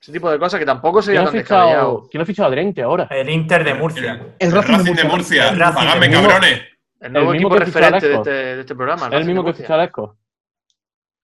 [0.05, 1.91] Ese tipo de cosas que tampoco se ¿Quién veía ha tan descabellado.
[1.97, 3.07] fichado, ¿quién ha fichado a Drente ahora?
[3.11, 4.13] El Inter de Murcia.
[4.39, 5.51] El El Racing de Racing de Murcia.
[5.51, 5.73] Murcia.
[5.75, 6.61] Pagadme, cabrones.
[7.01, 9.07] El nuevo El mismo equipo referente de este, de este programa.
[9.07, 10.17] Es el mismo que fichó a Lesco.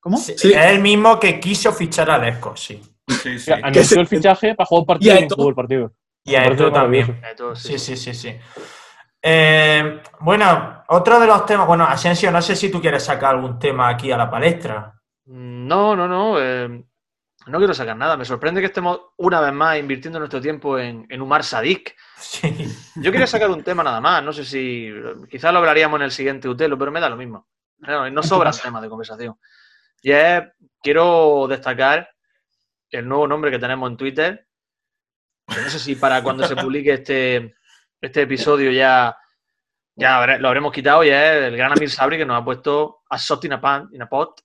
[0.01, 0.16] ¿Cómo?
[0.16, 0.51] Sí, Sí.
[0.55, 2.81] Es el mismo que quiso fichar a Lesco, sí.
[3.07, 3.53] Sí, sí.
[3.53, 5.93] Anunció el fichaje para jugar un partido Y y jugó el partido.
[6.25, 7.21] Y a esto también.
[7.55, 8.35] Sí, sí, sí, sí.
[9.23, 11.66] Eh, bueno, otro de los temas.
[11.66, 14.95] Bueno, Asensio, no sé si tú quieres sacar algún tema aquí a la palestra.
[15.27, 16.37] Mm, No, no, no.
[16.40, 16.83] eh,
[17.46, 18.16] no quiero sacar nada.
[18.16, 21.96] Me sorprende que estemos una vez más invirtiendo nuestro tiempo en, en Umar Sadik.
[22.18, 22.68] Sí.
[22.96, 24.22] Yo quería sacar un tema nada más.
[24.22, 24.92] No sé si.
[25.31, 27.48] Quizás lo hablaríamos en el siguiente Utelo, pero me da lo mismo.
[27.79, 29.37] No, no sobran temas de conversación.
[30.03, 30.42] Y es.
[30.83, 32.11] Quiero destacar
[32.90, 34.46] el nuevo nombre que tenemos en Twitter.
[35.46, 37.55] no sé si para cuando se publique este,
[38.00, 39.16] este episodio ya,
[39.94, 41.05] ya lo habremos quitado.
[41.05, 43.88] Y es el gran Amir Sabri que nos ha puesto a shot in a, pan,
[43.92, 44.42] in a pot.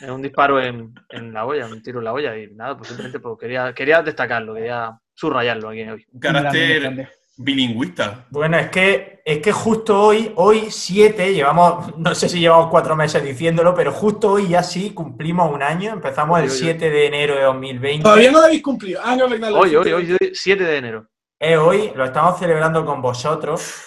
[0.00, 2.36] Es un disparo en, en la olla, un tiro en la olla.
[2.36, 6.06] Y nada, pues simplemente pues, quería, quería destacarlo, quería subrayarlo aquí hoy.
[6.12, 8.26] Un carácter bilingüista.
[8.30, 12.96] Bueno, es que, es que justo hoy, hoy 7, llevamos, no sé si llevamos cuatro
[12.96, 15.92] meses diciéndolo, pero justo hoy ya sí cumplimos un año.
[15.92, 16.60] Empezamos el Oye, oye.
[16.60, 18.02] 7 de enero de 2020.
[18.02, 19.00] Todavía no lo habéis cumplido.
[19.04, 19.52] Ah, no, verdad.
[19.52, 21.08] Hoy, hoy, hoy, 7 de enero.
[21.38, 23.84] Es hoy, lo estamos celebrando con vosotros.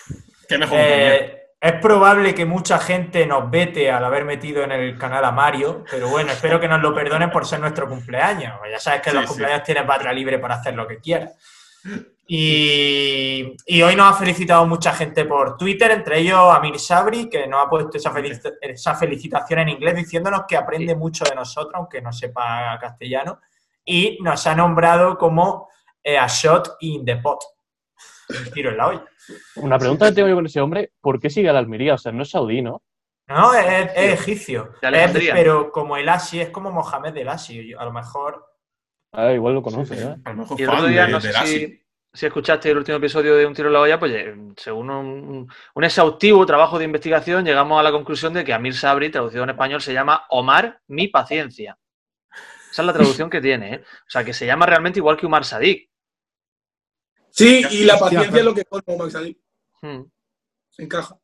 [0.48, 0.78] Qué mejor.
[0.80, 5.32] Eh, es probable que mucha gente nos vete al haber metido en el canal a
[5.32, 8.60] Mario, pero bueno, espero que nos lo perdonen por ser nuestro cumpleaños.
[8.72, 9.30] Ya sabes que Sí, los sí.
[9.30, 11.32] cumpleaños tienes barra libre para hacer lo que quieras.
[12.32, 17.48] Y, y hoy nos ha felicitado mucha gente por Twitter, entre ellos Amir Sabri, que
[17.48, 21.74] nos ha puesto esa, felici- esa felicitación en inglés diciéndonos que aprende mucho de nosotros,
[21.76, 23.40] aunque no sepa castellano,
[23.84, 25.70] y nos ha nombrado como
[26.04, 27.40] eh, a shot in the pot.
[28.30, 29.06] Un tiro en la olla.
[29.56, 31.96] Una pregunta que tengo yo con ese hombre, ¿por qué sigue a la Almería?
[31.96, 32.82] O sea, no es saudí, ¿no?
[33.28, 34.74] No, es, es egipcio.
[34.82, 37.74] Es- pero como el Asi, es como Mohamed el Asi.
[37.74, 38.46] A lo mejor.
[39.14, 40.16] Ah, igual lo conoce, ¿eh?
[40.26, 42.98] A lo mejor Y el otro día, de- no sé si, si escuchaste el último
[42.98, 46.86] episodio de Un tiro en la olla, pues eh, según un, un exhaustivo trabajo de
[46.86, 50.82] investigación, llegamos a la conclusión de que Amir Sabri, traducido en español, se llama Omar
[50.88, 51.78] mi paciencia.
[52.72, 53.84] Esa es la traducción que tiene, ¿eh?
[53.84, 55.89] O sea, que se llama realmente igual que Umar Sadik.
[57.40, 59.40] Sí, y la paciencia es lo que colmo Max Ali.
[59.82, 60.02] Hmm.
[60.70, 61.18] Se encaja.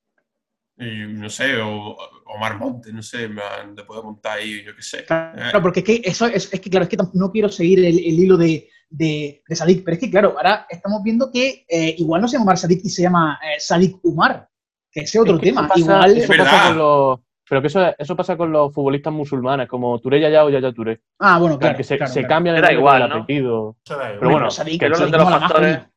[0.78, 4.76] Y, no sé, o Omar Monte, no sé, me han- te puedo contar ahí, yo
[4.76, 5.06] qué sé.
[5.06, 7.86] Claro, porque es que eso es, es que claro, es que no quiero seguir el,
[7.98, 11.96] el hilo de, de, de Sadik, pero es que claro, ahora estamos viendo que eh,
[11.98, 14.50] igual no se llama Omar Sadik y se llama eh, Sadik Umar,
[14.92, 15.68] que ese es otro Es que eso tema.
[15.70, 17.20] pasa- igual, eso Es pasa con los.
[17.48, 21.00] Pero que eso, eso pasa con los futbolistas musulmanes, como Touré Yaya o Yaya Touré.
[21.20, 21.78] ah, bueno, claro.
[21.78, 22.30] que se, claro, se claro.
[22.36, 23.16] cambian el igual, el ¿no?
[23.18, 23.78] apellido.
[23.88, 25.88] Pero bueno, Sadik, que de los factores-.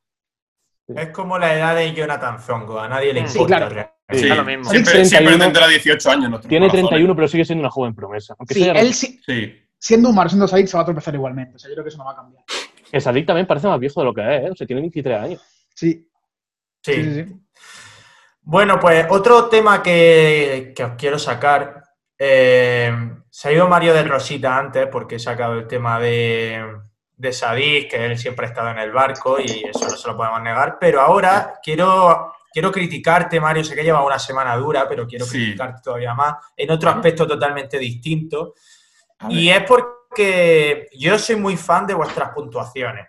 [0.95, 2.79] Es como la edad de Jonathan Zongo.
[2.79, 3.57] A nadie le Sí, importa.
[3.57, 3.69] claro.
[3.69, 3.93] realmente.
[4.11, 4.63] Sí, lo mismo.
[4.71, 6.41] Siempre, Sadik siempre 31, tendrá 18 años.
[6.47, 6.89] Tiene corazón.
[6.89, 8.35] 31, pero sigue siendo una joven promesa.
[8.39, 9.53] Aunque Sí, sea él sí- Sí.
[9.77, 11.55] siendo siendo Sadik, se va a tropezar igualmente.
[11.55, 12.43] O sea, yo creo que eso no va a cambiar.
[12.99, 14.49] Sadik también parece más viejo de lo que es, ¿eh?
[14.51, 15.41] O sea, tiene 23 años.
[15.75, 16.09] Sí,
[16.83, 16.93] Sí.
[16.93, 17.23] sí, sí.
[17.25, 17.35] sí.
[18.41, 21.83] Bueno, pues otro tema que, que os quiero sacar.
[22.21, 22.91] eh,
[23.29, 26.61] se ha ido Mario de Rosita antes porque he sacado el tema de,
[27.19, 30.15] de Sadik, que él siempre ha estado en el barco y eso no se lo
[30.15, 30.77] podemos negar.
[30.79, 33.63] Pero ahora quiero, quiero criticarte, Mario.
[33.63, 35.31] Sé que lleva una semana dura, pero quiero Sí.
[35.37, 38.53] criticarte todavía más en otro aspecto totalmente distinto.
[39.19, 39.29] A.
[39.31, 43.07] Y es porque yo soy muy fan de vuestras puntuaciones.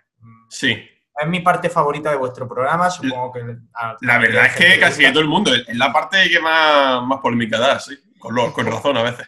[0.49, 0.77] Sí.
[1.17, 3.39] Es mi parte favorita de vuestro programa, supongo que...
[3.75, 5.53] a- La verdad es que casi todo el mundo.
[5.55, 7.95] Es la parte que más, más polémica da, sí.
[8.19, 9.27] Con, lo- con razón a veces.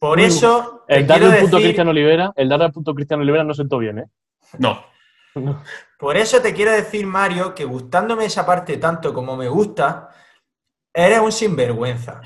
[0.00, 2.94] Por eso El darle el punto a decir, Cristiano Olivera, el darle el punto a
[2.94, 4.04] Cristiano Olivera no sentó bien, ¿eh?
[4.58, 4.84] No.
[5.98, 10.10] por eso te quiero decir, Mario, que gustándome esa parte tanto como me gusta,
[10.92, 12.20] eres un sinvergüenza.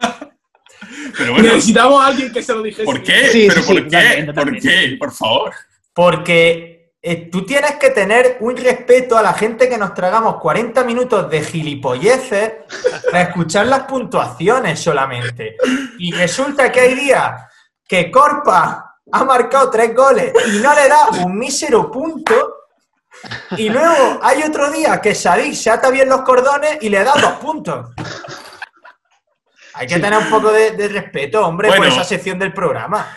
[1.16, 2.84] Pero bueno, Necesitamos a alguien que se lo dijese.
[2.84, 3.28] ¿por qué?
[3.28, 4.24] Sí, ¿Pero sí, por sí, qué?
[4.24, 4.96] totalmente, ¿Por qué?
[4.98, 5.52] Por favor.
[5.92, 10.84] Porque eh, tú tienes que tener un respeto a la gente que nos tragamos 40
[10.84, 12.52] minutos de gilipolleces
[13.10, 15.56] para escuchar las puntuaciones solamente.
[15.98, 17.42] Y resulta que hay días
[17.86, 22.56] que Corpa ha marcado tres goles y no le da un mísero punto.
[23.56, 27.12] Y luego hay otro día que Sadik se ata bien los cordones y le da
[27.14, 27.90] dos puntos.
[29.74, 33.16] Hay que tener un poco de, de respeto, hombre, por esa sección del programa.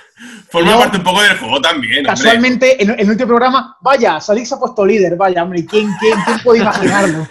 [0.49, 0.79] Forma No.
[0.79, 2.13] parte un poco del juego también, hombre.
[2.23, 5.89] Casualmente, en, en el último programa, vaya, Sadik se ha puesto líder, vaya, hombre, ¿quién,
[5.99, 7.27] quién, quién puede imaginarlo?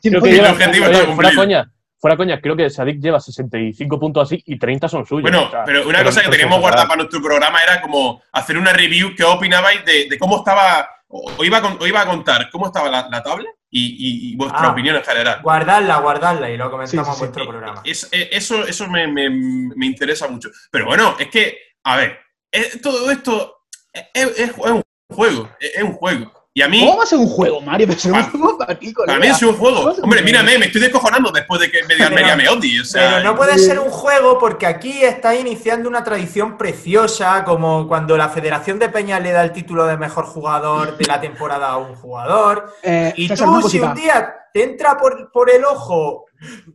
[0.00, 1.36] ¿Quién Creo puede que el lleva, objetivo está fuera cumplido.
[1.42, 5.22] coña, fuera coña, creo que Sadik lleva 65 puntos así y 30 son suyos.
[5.22, 8.56] Bueno, O sea, pero una cosa que teníamos guardada para nuestro programa era como hacer
[8.56, 12.06] una review que opinabais de, de cómo estaba, o iba, a, con- o iba a
[12.06, 14.70] contar cómo estaba la, la tabla y, y- y vuestra Ah.
[14.70, 15.40] opinión en general.
[15.42, 17.20] Guardadla, guardadla y lo comentamos Sí, sí, en sí.
[17.38, 17.82] vuestro programa.
[17.84, 20.48] Es- eh, eso eso me, me- me interesa mucho.
[20.70, 22.18] Pero bueno, es que, a ver,
[22.50, 23.58] es- todo esto
[23.92, 24.82] es, es- es un
[25.12, 26.32] juego, es, es un juego.
[26.60, 27.86] Y a mí, ¿Cómo va a ser un juego, Mario?
[27.86, 29.14] Pero ser un juego para ti, colega.
[29.18, 29.88] para mí es un ¿Cómo va juego.
[29.98, 32.82] a Hombre, mírame, me estoy descojonando después de que Medio Almería me odie.
[32.82, 37.44] O sea, Pero no puede ser un juego porque aquí está iniciando una tradición preciosa,
[37.44, 41.18] como cuando la Federación de Peñas le da el título de mejor jugador de la
[41.18, 42.74] temporada a un jugador.
[42.82, 46.26] Eh, Y tú, si un día te entra por, por el ojo,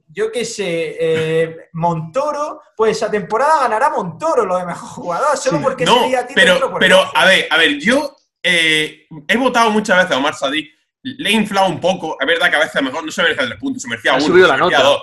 [0.08, 5.58] yo qué sé, eh, Montoro, pues esa temporada ganará Montoro lo de mejor jugador, solo
[5.58, 5.64] Sí.
[5.64, 7.12] porque no, ese día a ti pero, por el pero ojo.
[7.14, 8.16] a ver, a ver, yo
[8.48, 10.70] eh, he votado muchas veces a Omar Sadik,
[11.02, 13.24] le he inflado un poco, es verdad que a veces a lo mejor no se
[13.24, 14.82] merecía tres puntos, se merecía Ha uno, subido se la nota.
[14.84, 15.02] dos.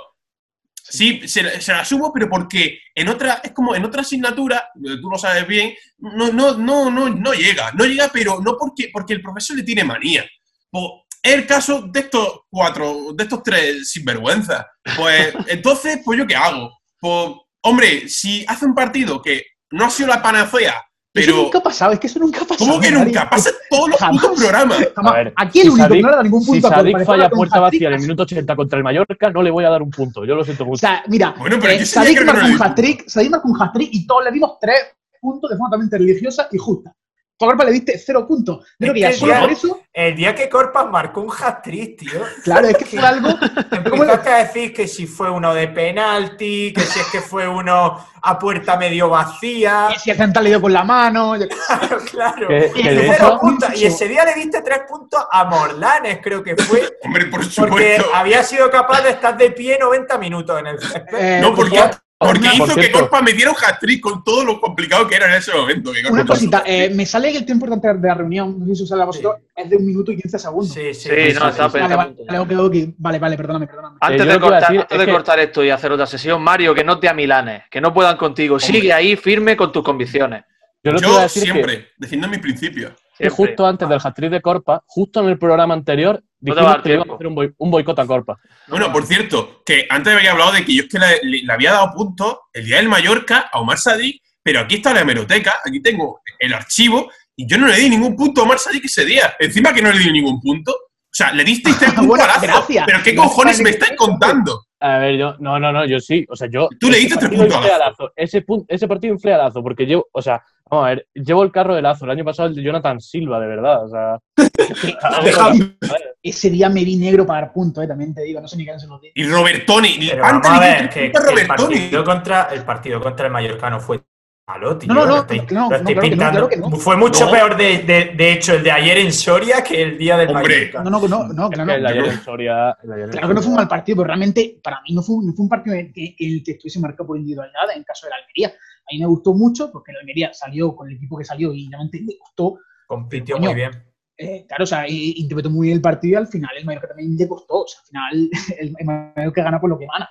[0.84, 5.08] Sí, se, se la subo, pero porque en otra, es como en otra asignatura, tú
[5.10, 9.14] lo sabes bien, no, no, no, no, no llega, no llega, pero no porque, porque
[9.14, 10.24] el profesor le tiene manía.
[10.70, 10.84] Pues,
[11.22, 14.66] es el caso de estos cuatro, de estos tres sinvergüenzas.
[14.96, 16.78] Pues entonces, pues yo qué hago?
[16.98, 17.30] Pues,
[17.62, 21.62] hombre, si hace un partido que no ha sido la panacea, Eso pero nunca ha
[21.62, 22.70] pasado, es que eso nunca ha pasado.
[22.70, 23.28] ¿cómo que nunca?
[23.28, 24.22] Pasa en todos los Jamás.
[24.22, 24.88] putos programas.
[24.96, 25.12] Jamás.
[25.12, 26.70] A ver, Aquí el si único que Sadik- no le da ningún Si punto a
[26.70, 29.64] Sadik falla puerta hat-trick, vacía en el minuto 80 contra el Mallorca, no le voy
[29.64, 30.24] a dar un punto.
[30.24, 30.78] Yo lo siento O mucho.
[30.80, 33.90] sea, mira, Bueno, pero eh, Sadik marcó no le un hat-trick, Sadik marcó un hat-trick
[33.92, 34.76] y todos le dimos tres
[35.20, 36.94] puntos de forma totalmente religiosa y justa.
[37.42, 38.58] Tú a Corpa le diste cero puntos.
[38.60, 41.20] Yo creo que ya Es que solo ya- por eso, El día que Corpas marcó
[41.22, 42.20] un hat-trick, tío.
[42.44, 43.28] claro, es que fue algo.
[43.90, 47.48] ¿Cómo Empezaste a decir que si fue uno de penalti, que si es que fue
[47.48, 49.88] uno a puerta medio vacía.
[49.94, 51.34] Y si el central le dio con la mano.
[51.72, 52.48] Claro, claro.
[52.76, 53.70] Y, cero puntos.
[53.74, 57.50] ese día le diste tres puntos a Morlanes, creo que fue, Hombre, por porque
[57.96, 58.04] supuesto.
[58.14, 60.78] había sido capaz de estar de pie 90 minutos en el.
[61.18, 61.76] Eh, No, por porque
[62.22, 65.16] Porque Una- hizo por que Corpa me diera un hat-trick con todo lo complicado que
[65.16, 65.92] era en ese momento.
[66.10, 68.82] Una cosita, eh, me sale que el tiempo importante de la reunión, no sé si
[68.84, 70.72] os sale a vosotros, es de un minuto y 15 segundos.
[70.74, 71.08] Sí, sí.
[71.08, 72.94] Sí, no, está Vale, vale, vale, ok, ok.
[72.98, 73.96] vale, vale, perdóname, perdóname.
[74.00, 76.74] Antes, de cortar, decir antes es de que- cortar esto y hacer otra sesión, Mario,
[76.74, 78.58] que no te amilanes, que no puedan contigo.
[78.60, 80.44] Sigue ahí firme con tus convicciones.
[80.84, 82.92] Yo lo que Yo siempre, defiendo mis principios.
[83.18, 83.46] Que Siempre.
[83.48, 87.14] justo antes del hat de Corpa, justo en el programa anterior, dijimos que íbamos a
[87.14, 88.36] hacer un, boi- un boicot a Corpa.
[88.68, 91.52] Bueno, por cierto, que antes había hablado de que yo es que le, le- le
[91.52, 95.54] había dado puntos el día del Mallorca a Omar Sadik, pero aquí está la hemeroteca,
[95.64, 99.04] aquí tengo el archivo, y yo no le di ningún punto a Omar Sadik ese
[99.04, 99.34] día.
[99.38, 100.72] Encima que no le di ningún punto.
[100.72, 102.40] O sea, le disteis tres puntos Bueno, a Lazo.
[102.42, 102.84] gracias.
[102.86, 104.64] Pero ¿qué Gracias, cojones me estáis contando?
[104.84, 106.68] A ver, yo, no, no, no, yo sí, o sea, yo.
[106.80, 108.10] Tú le ese diste tres puntos a Lazo.
[108.16, 111.52] Ese, ese partido inflé a Lazo, porque llevo, o sea, vamos a ver, llevo el
[111.52, 112.04] carro de Lazo.
[112.04, 114.18] El año pasado el de Jonathan Silva, de verdad, o sea.
[116.22, 118.64] Ese día me vi negro para dar puntos, eh, también te digo, no sé ni
[118.64, 119.12] qué se los di.
[119.14, 119.98] Y Robertoni.
[120.10, 123.78] Pero vamos a ver, que, que el, partido contra, el partido contra el Mallorca no
[123.78, 124.02] fue
[124.46, 124.88] malo, tío.
[124.92, 126.30] No, no, no, Lo estáis- no, lo no, estáis claro que no, pintando.
[126.32, 126.70] claro que no.
[126.76, 127.30] Fue mucho No.
[127.32, 130.56] peor, de, de, de hecho, el de ayer en Soria que el día del Hombre.
[130.72, 130.82] Mallorca.
[130.84, 131.88] No, no, no, no, claro, que el de no.
[131.88, 132.76] ayer en Soria.
[132.82, 134.94] el de ayer en Claro que no fue un mal partido, pero realmente para mí
[134.94, 137.78] no fue, fue un partido en el que, el que estuviese marcado por individualidad en
[137.78, 138.48] el caso de la Almería.
[138.48, 141.68] A mí me gustó mucho porque la Almería salió con el equipo que salió y
[141.70, 142.58] realmente me gustó.
[142.86, 143.70] Compitió muy bien.
[144.18, 146.88] Eh, claro, o sea, i- interpretó muy bien el partido y al final el Mallorca
[146.88, 147.62] también le costó.
[147.62, 150.08] O sea, al final el, el Mallorca gana por lo que gana.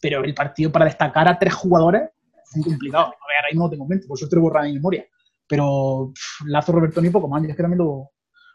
[0.00, 2.10] Pero el partido para destacar a tres jugadores es
[2.54, 3.04] muy complicado.
[3.06, 5.04] A ver, ahora mismo no tengo en mente, por suerte lo borra mi memoria.
[5.46, 7.42] Pero pff, Lazo, Robertoni y poco más.
[7.42, 8.10] Yo es que también lo,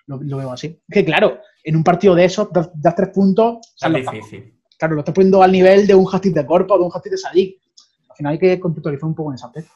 [0.08, 0.68] lo, lo veo así.
[0.88, 3.58] Es que claro, en un partido de esos das, das tres puntos.
[3.82, 4.60] Es difícil.
[4.78, 7.04] claro, lo estás poniendo al nivel de un hat de Corpa o de un hat
[7.04, 7.60] de Sadik.
[8.10, 9.74] Al final hay que contextualizar un poco en esa aspecto.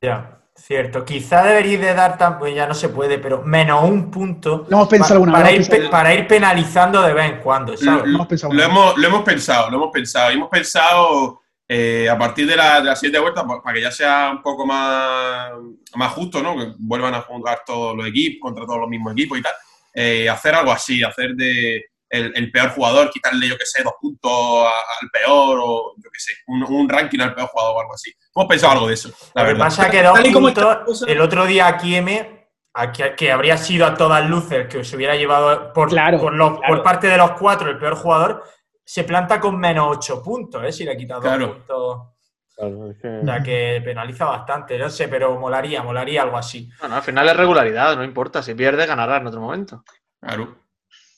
[0.00, 1.04] Ya, cierto.
[1.04, 4.76] Quizá deberíais de dar, tan, pues ya no se puede, pero menos un punto Lo
[4.76, 5.68] hemos pensado pa- alguna para, vez.
[5.68, 8.04] ir, para ir penalizando de vez en cuando, ¿sabes?
[8.06, 10.30] Lo, hemos pensado lo hemos, lo hemos pensado, lo hemos pensado.
[10.30, 13.80] Y hemos pensado eh, a partir de la, de la siguiente vuelta, pa- para que
[13.82, 15.50] ya sea un poco más,
[15.96, 16.56] más justo, ¿no?
[16.56, 19.52] Que vuelvan a jugar todos los equipos contra todos los mismos equipos y tal.
[19.94, 23.94] eh, hacer algo así, hacer de el, el peor jugador, quitarle, yo que sé, dos
[24.00, 24.68] puntos a-
[25.02, 28.12] al peor o yo que sé, un, un ranking al peor jugador o algo así.
[28.36, 29.64] Hemos pensado algo de eso, la Lo que verdad.
[29.66, 33.94] pasa es que la cosa- el otro día aquí M, aquí- que habría sido a
[33.94, 36.74] todas luces que se hubiera llevado por, Claro, por, los- claro.
[36.74, 38.44] por parte de los cuatro el peor jugador,
[38.84, 40.72] se planta con menos ocho puntos, ¿eh?
[40.72, 41.46] Si le ha quitado Claro.
[41.46, 42.08] dos puntos.
[42.56, 46.70] Claro, es que- O sea que penaliza bastante, no sé, pero molaría, molaría algo así.
[46.80, 48.42] Bueno, al final es regularidad, no importa.
[48.42, 49.82] Si pierdes, ganarás en otro momento.
[50.20, 50.54] Claro.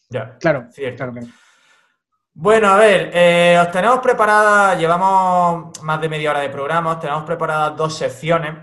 [0.09, 0.97] Ya, Claro, cierto.
[0.99, 1.27] claro, claro.
[2.39, 7.01] Bueno, a ver, eh, os tenemos preparadas, llevamos más de media hora de programa, os
[7.01, 8.55] tenemos preparadas dos secciones,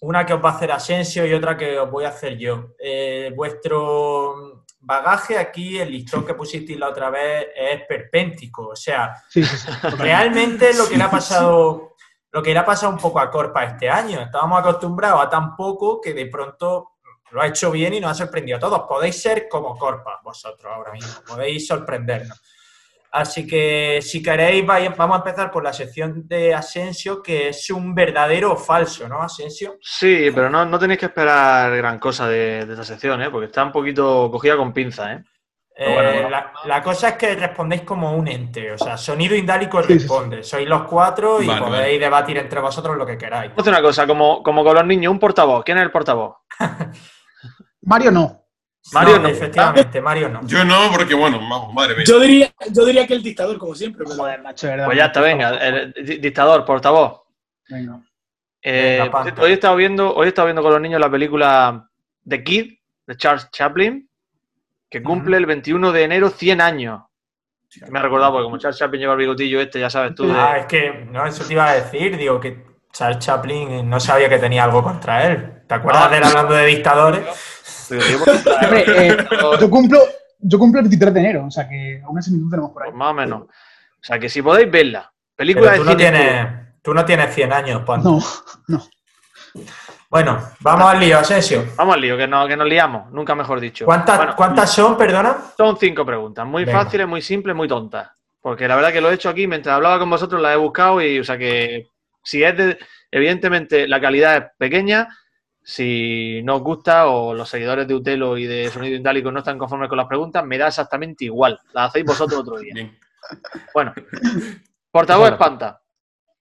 [0.00, 2.70] una que os va a hacer Asensio y otra que os voy a hacer yo.
[2.78, 9.14] Eh, vuestro bagaje aquí, el listón que pusisteis la otra vez, es perpéntico, o sea,
[9.28, 9.68] Sí, sí,
[9.98, 11.96] realmente lo que le ha pasado,
[12.30, 14.20] lo que le ha pasado un poco a Corpa este año.
[14.20, 16.92] Estábamos acostumbrados a tan poco que de pronto
[17.30, 18.82] lo ha hecho bien y nos ha sorprendido a todos.
[18.88, 22.40] Podéis ser como Corpa vosotros ahora mismo, podéis sorprendernos.
[23.16, 27.94] Así que si queréis, vamos a empezar por la sección de Asensio, que es un
[27.94, 29.76] verdadero o falso, ¿no, Asensio?
[29.80, 33.30] Sí, pero no, no tenéis que esperar gran cosa de, de esta sección, ¿eh?
[33.30, 35.24] Porque está un poquito cogida con pinza, ¿eh?
[35.76, 36.28] Eh, Bueno, bueno.
[36.30, 40.42] La, la cosa es que respondéis como un ente, o sea, sonido indálico responde.
[40.42, 41.98] Sois los cuatro y Vale, podéis vale.
[42.00, 43.52] debatir entre vosotros lo que queráis.
[43.64, 45.62] Una cosa, como, como con los niños, un portavoz.
[45.64, 46.36] ¿Quién es el portavoz?
[47.82, 48.43] Mario no.
[48.92, 49.28] Mario no.
[49.28, 50.46] efectivamente, Mario no.
[50.46, 52.04] Yo no, porque bueno, vamos, madre mía.
[52.06, 54.04] Yo diría, yo diría que el dictador, como siempre.
[54.04, 54.84] pero- Joder, macho, verdad.
[54.86, 55.50] Pues ya está, venga.
[55.56, 57.22] El, dictador, portavoz.
[57.68, 58.00] Venga.
[58.62, 59.42] Eh, Panta.
[59.42, 61.88] hoy he estado viendo, hoy he estado viendo con los niños la película
[62.26, 62.72] The Kid
[63.06, 64.08] de Charles Chaplin,
[64.90, 67.02] que cumple el 21 de enero 100 años.
[67.88, 70.26] Me ha recordado porque como Charles Chaplin lleva el bigotillo este, ya sabes tú.
[70.28, 73.98] de- Ah, es que no, eso te iba a decir, digo que Charles Chaplin no
[73.98, 75.62] sabía que tenía algo contra él.
[75.66, 76.08] ¿Te acuerdas Ah.
[76.10, 77.22] de él hablando de dictadores?
[77.92, 79.16] eh,
[79.60, 80.00] yo, cumplo,
[80.38, 82.90] yo cumplo el 23 de enero, o sea que aún así no tenemos por ahí.
[82.90, 83.42] pues más o menos.
[83.42, 85.10] O sea que si podéis verla.
[85.36, 86.02] Pero Película de tú no, cine.
[86.10, 86.46] tienes,
[86.82, 88.08] tú no tienes 100 años, Panta.
[88.08, 88.20] No,
[88.68, 88.84] no.
[90.10, 91.64] Bueno, vamos al lío, Asensio.
[91.76, 93.84] Vamos al lío, que, no, que nos liamos, nunca mejor dicho.
[93.84, 95.36] ¿Cuántas, Bueno, ¿Cuántas son, perdona?
[95.56, 96.84] Son cinco preguntas, muy Venga.
[96.84, 98.10] fáciles, muy simples, muy tontas.
[98.40, 101.02] Porque la verdad que lo he hecho aquí mientras hablaba con vosotros, las he buscado
[101.02, 101.88] y, o sea que,
[102.22, 102.78] si es de,
[103.10, 105.08] evidentemente la calidad es pequeña,
[105.66, 109.56] si no os gusta o los seguidores de Utelo y de Sonido Indálico no están
[109.58, 111.58] conformes con las preguntas, me da exactamente igual.
[111.72, 112.74] Las hacéis vosotros otro día.
[112.74, 112.98] Bien.
[113.72, 113.94] Bueno,
[114.90, 115.82] portavoz espanta.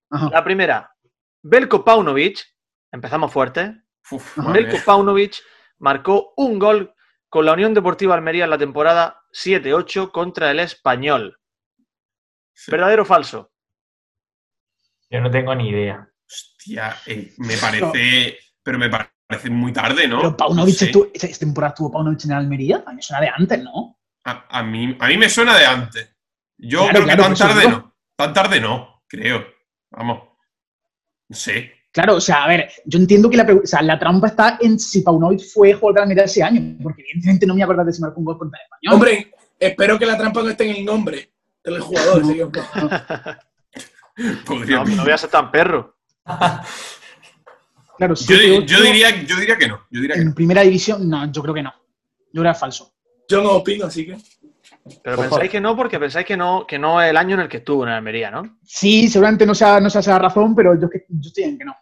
[0.09, 0.29] Ajá.
[0.29, 0.93] La primera,
[1.41, 2.43] Belko Paunovic,
[2.91, 3.81] empezamos fuerte.
[4.11, 4.49] Uf, Ajá.
[4.49, 4.85] madre Belko.
[4.85, 5.41] Paunovic
[5.77, 6.93] marcó un gol
[7.29, 11.39] con la Unión Deportiva Almería en la temporada 7-8 contra el Español.
[12.53, 12.71] Sí.
[12.71, 13.53] ¿Verdadero o falso?
[15.09, 16.09] Yo no tengo ni idea.
[16.27, 18.37] Hostia, eh, me parece.
[18.61, 19.12] Pero me parece
[19.49, 20.17] muy tarde, ¿no?
[20.17, 21.11] Pero Paunovic, No sé.
[21.13, 22.83] esta temporada estuvo Paunovic en Almería.
[22.85, 23.97] A mí me suena de antes, ¿no?
[24.25, 26.15] A, a mí, a mí me suena de antes.
[26.57, 27.95] Yo Claro, creo claro, que tan tarde no.
[28.15, 29.45] Tan tarde no, creo.
[29.91, 30.23] Vamos.
[31.29, 31.71] No sé.
[31.91, 34.79] Claro, o sea, a ver, yo entiendo que la, o sea, la trampa está en
[34.79, 37.93] si Paunovic fue jugador de la Almería ese año, porque evidentemente no me acuerdo de
[37.93, 38.93] si marcó un gol contra el Español.
[38.95, 41.31] Hombre, espero que la trampa no esté en el nombre
[41.63, 42.23] del jugador.
[44.45, 44.77] Podría.
[44.83, 45.97] No, no voy a ser tan perro.
[47.97, 49.79] Claro, yo, 7-8 yo diría, yo diría que no.
[49.91, 50.35] Yo diría que en no.
[50.35, 51.71] primera división, no, yo creo que no.
[52.31, 52.93] Yo creo que es falso.
[53.27, 54.17] Yo no opino, así que.
[55.03, 55.29] Pero Ojo.
[55.29, 57.57] pensáis que no, porque pensáis que no, que no es el año en el que
[57.57, 58.57] estuvo en Almería, ¿no?
[58.63, 61.75] Sí, seguramente no sea, no sea esa razón, pero yo, yo estoy en que no.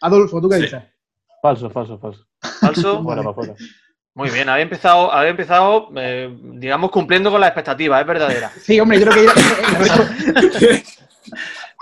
[0.00, 0.62] Adolfo, ¿tú qué Sí.
[0.62, 0.82] dices?
[1.40, 2.26] Falso, falso, falso.
[2.60, 3.02] Falso.
[3.04, 3.54] Fuera, para afuera.
[4.14, 8.50] Muy bien, había empezado, había empezado eh, digamos, cumpliendo con las expectativas, es verdadera.
[8.60, 9.26] Sí, hombre, yo creo
[10.58, 10.82] que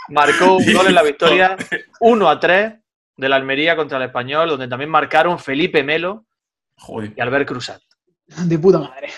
[0.09, 1.57] Marcó un gol en la victoria
[2.01, 2.73] 1 a 3
[3.17, 6.27] del Almería contra el Español, donde también marcaron Felipe Melo
[6.77, 7.13] Joder.
[7.17, 7.81] y Albert Cruzat.
[8.27, 9.09] de puta madre.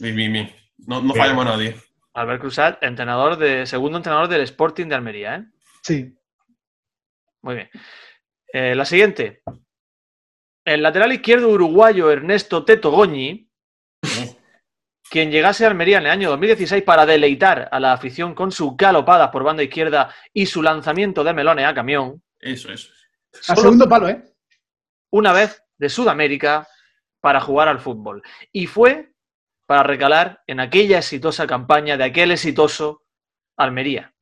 [0.00, 0.52] Mi, mi, mi.
[0.86, 1.76] No, no fallamos a nadie.
[2.14, 5.44] Albert Cruzat, entrenador de, segundo entrenador del Sporting de Almería, ¿eh?
[5.82, 6.14] Sí.
[7.42, 7.70] Muy bien.
[8.52, 9.42] Eh, la siguiente.
[10.64, 13.48] El lateral izquierdo uruguayo Ernesto Teto Goñi,
[15.10, 18.76] quien llegase a Almería en el año 2016 para deleitar a la afición con sus
[18.76, 22.90] galopadas por banda izquierda y su lanzamiento de melones a camión, Eso, eso.
[23.34, 24.22] Al solo segundo palo, ¿eh?
[25.12, 26.66] una vez de Sudamérica
[27.20, 28.22] para jugar al fútbol.
[28.52, 29.12] Y fue
[29.66, 33.04] para recalar en aquella exitosa campaña de aquel exitoso
[33.56, 34.14] Almería.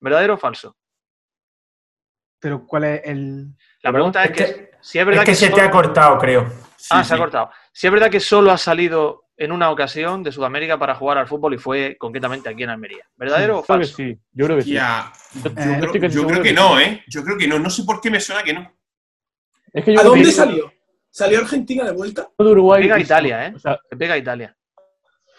[0.00, 0.76] ¿Verdadero o falso?
[2.40, 3.46] Pero ¿cuál es el...?
[3.82, 5.70] La pregunta es Es que, que- si es verdad Es que se solo- te ha
[5.70, 6.48] cortado, creo.
[6.76, 7.50] Sí, Ah, se ha cortado.
[7.72, 11.26] Si es verdad que solo ha salido en una ocasión de Sudamérica para jugar al
[11.26, 13.04] fútbol y fue concretamente aquí en Almería.
[13.16, 13.96] ¿Verdadero o Creo que falso?
[13.96, 14.72] sí, yo creo que sí.
[14.74, 15.10] Ya,
[15.42, 16.54] Yo, Eh, yo yo creo que sí.
[16.54, 17.02] no, ¿eh?
[17.08, 17.58] Yo creo que no.
[17.58, 18.70] No sé por qué me suena que no.
[19.72, 20.70] Es que yo ¿A dónde que salió?
[21.08, 22.28] ¿Salió a Argentina de vuelta?
[22.38, 22.82] de Uruguay.
[22.82, 23.52] Pega y- Italia, ¿eh?
[23.56, 24.54] O sea, pega a Italia.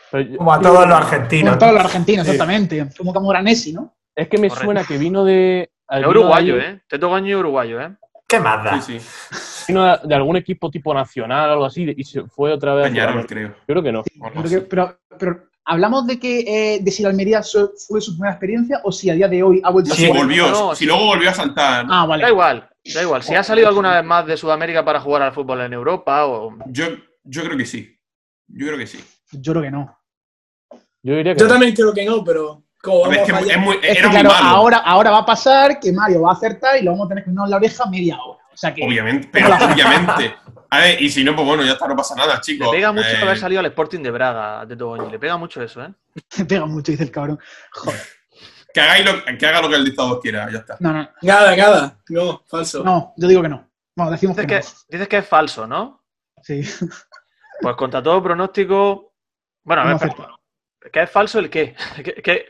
[0.09, 1.49] Como a todos los argentinos.
[1.51, 2.31] Como todos los argentinos, Sí.
[2.31, 2.87] exactamente.
[2.97, 3.95] Como Camoranesi, ¿no?
[4.15, 4.65] es que me Correcto.
[4.65, 5.69] suena que vino de.
[5.89, 6.81] De uruguayo, ¿eh?
[6.87, 7.95] Teto Goñi es uruguayo, ¿eh?
[8.31, 8.81] ¿Qué más da?
[8.81, 9.65] Sí, sí.
[9.67, 12.85] Vino de, algún equipo tipo nacional o algo así y se fue otra vez.
[12.85, 13.49] a Peñarol, creo.
[13.49, 14.03] Yo creo que no.
[14.03, 16.39] Creo que- pero, pero hablamos de que
[16.75, 17.41] eh, de si la Almería
[17.87, 20.11] fue su primera experiencia o si a día de hoy ha vuelto Si a Sí.
[20.13, 20.85] ser- volvió, No, si sí.
[20.85, 21.85] luego volvió a saltar.
[21.89, 22.23] Ah, vale.
[22.23, 23.21] Da igual, da igual.
[23.23, 26.57] Si ha salido alguna vez más de Sudamérica para jugar al fútbol en Europa o...
[26.67, 26.85] Yo,
[27.23, 27.97] yo creo que sí.
[28.47, 28.99] Yo creo que sí.
[29.33, 29.97] Yo creo que no.
[31.03, 31.51] Yo diría que Yo no.
[31.53, 33.75] también creo que no, pero como A ver, vamos es a que fallar- es muy-
[33.75, 34.49] Es que, era muy claro, malo.
[34.57, 37.23] ahora, ahora va a pasar que Mario va a acertar y lo vamos a tener
[37.23, 38.41] que ponernos en la oreja media hora.
[38.53, 40.35] O sea que Obviamente, pero obviamente.
[40.69, 42.69] A ver, y si no, pues bueno, ya está, no pasa nada, Le chicos.
[42.71, 45.09] pega mucho Eh, haber salido al Sporting de Braga, a Teto Goñi.
[45.11, 45.93] Le pega mucho eso, ¿eh?
[46.35, 47.39] te pega mucho, dice el cabrón.
[47.73, 47.99] Joder.
[48.73, 50.77] que, hagáis lo, que haga lo que el dictador quiera, ya está.
[50.79, 51.97] No, no, Nada, nada.
[52.09, 52.83] No, falso.
[52.83, 53.67] no, yo digo que no.
[53.95, 55.77] Bueno, decimos que, Dices que, dices que es falso, ¿no?
[55.77, 56.03] no.
[56.43, 56.61] Sí.
[57.61, 59.13] Pues contra todo pronóstico...
[59.63, 60.39] Bueno, a ver, No pero-.
[60.91, 61.75] ¿qué es falso el qué?
[62.03, 62.45] que, que-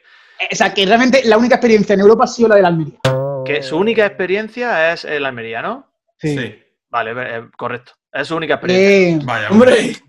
[0.51, 2.99] O sea, que realmente la única experiencia en Europa ha sido la de la Almería.
[3.45, 5.87] que su única experiencia es el Almería, ¿no?
[6.17, 6.37] Sí.
[6.37, 6.63] Sí.
[6.89, 7.93] Vale, eh, correcto.
[8.11, 9.17] Es su única experiencia.
[9.17, 9.49] Eh, Vaya.
[9.49, 10.01] Hombre, Es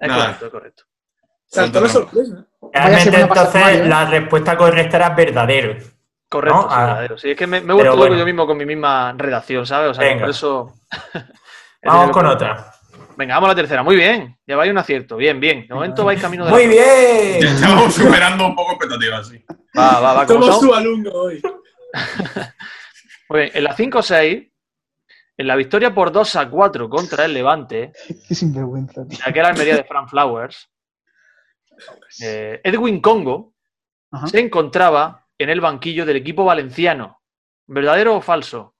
[0.00, 0.24] nada.
[0.24, 0.82] correcto, es correcto.
[1.46, 2.46] saltó la sorpresa.
[2.60, 3.84] Vaya Realmente entonces ¿eh?
[3.86, 5.76] la respuesta correcta era verdadero.
[6.28, 6.62] Correcto, ¿No?
[6.62, 6.86] sí, Ah.
[6.86, 7.18] verdadero.
[7.18, 8.16] Sí, es que me, me he vuelto bueno.
[8.16, 9.90] yo mismo con mi misma redacción, ¿sabes?
[9.92, 10.20] O sea, Venga.
[10.22, 10.74] por eso.
[11.84, 12.72] Vamos con otra.
[13.16, 13.82] Venga, vamos a la tercera.
[13.82, 14.36] Muy bien.
[14.46, 15.16] Lleváis un acierto.
[15.16, 15.66] Bien, bien.
[15.66, 16.50] De momento vais camino de.
[16.50, 17.40] la- Muy bien.
[17.60, 19.42] Ya, vamos superando un poco expectativas, sí.
[19.76, 20.26] Va, va, va.
[20.26, 21.40] como su alumno hoy.
[23.30, 23.50] Muy bien.
[23.54, 24.52] En la 5-6,
[25.38, 27.92] en la victoria por 2 a 4 contra el Levante,
[28.28, 29.18] Qué sinvergüenza, tío.
[29.22, 30.70] en aquella Almería de Frank Flowers,
[32.22, 33.54] eh, Edwin Congo
[34.10, 34.26] Ajá.
[34.28, 37.20] se encontraba en el banquillo del equipo valenciano.
[37.66, 38.74] ¿Verdadero o falso?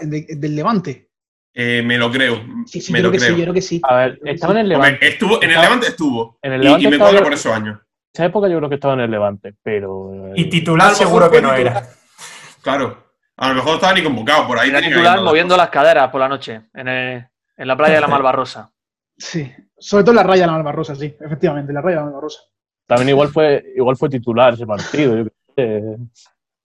[0.00, 1.07] De- del Levante.
[1.54, 2.40] Eh, me lo creo.
[2.66, 3.34] Sí, sí, me yo lo creo que creo.
[3.34, 3.80] sí, yo creo que sí.
[3.82, 5.08] A ver, estaba en el Hombre, Levante.
[5.08, 6.38] estuvo, en el Levante estuvo.
[6.42, 7.78] En el Y- Levante y, me cuadra por esos años.
[8.12, 10.26] esa época yo creo que estaba en el Levante, pero.
[10.28, 11.72] eh, Y titular seguro que no titular.
[11.76, 11.88] era.
[12.62, 13.04] Claro.
[13.36, 16.20] A lo mejor no estaba ni convocado, por ahí Era titular moviendo las caderas por
[16.20, 17.26] la noche en, el-
[17.56, 18.72] en la playa de la Malvarrosa.
[19.16, 19.50] Sí.
[19.78, 21.16] Sobre todo la raya de la Malvarrosa, sí.
[21.20, 22.40] Efectivamente, la raya de la Malvarrosa.
[22.86, 25.16] También igual fue, igual fue titular ese partido.
[25.18, 25.24] yo
[25.56, 25.82] sé.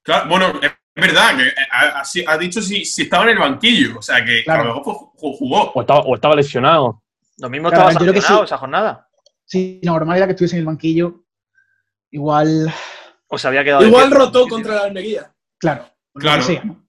[0.04, 0.48] Claro, bueno,
[0.96, 3.98] verdad que eh, ha, dicho si, si estaba en el banquillo.
[4.00, 4.64] O sea, que Claro.
[4.64, 5.72] a lo mejor jugó.
[5.72, 7.02] O estaba, o estaba lesionado.
[7.40, 8.46] Lo mismo Claro, estaba que sancionado sí.
[8.46, 9.10] esa jornada.
[9.46, 11.24] Sí, no, normal era que estuviese en el banquillo.
[12.12, 12.72] Igual,
[13.28, 15.34] O se había quedado Igual rotó contra la Almería.
[15.58, 15.86] claro.
[16.16, 16.42] Claro.
[16.46, 16.86] que sea, ¿no?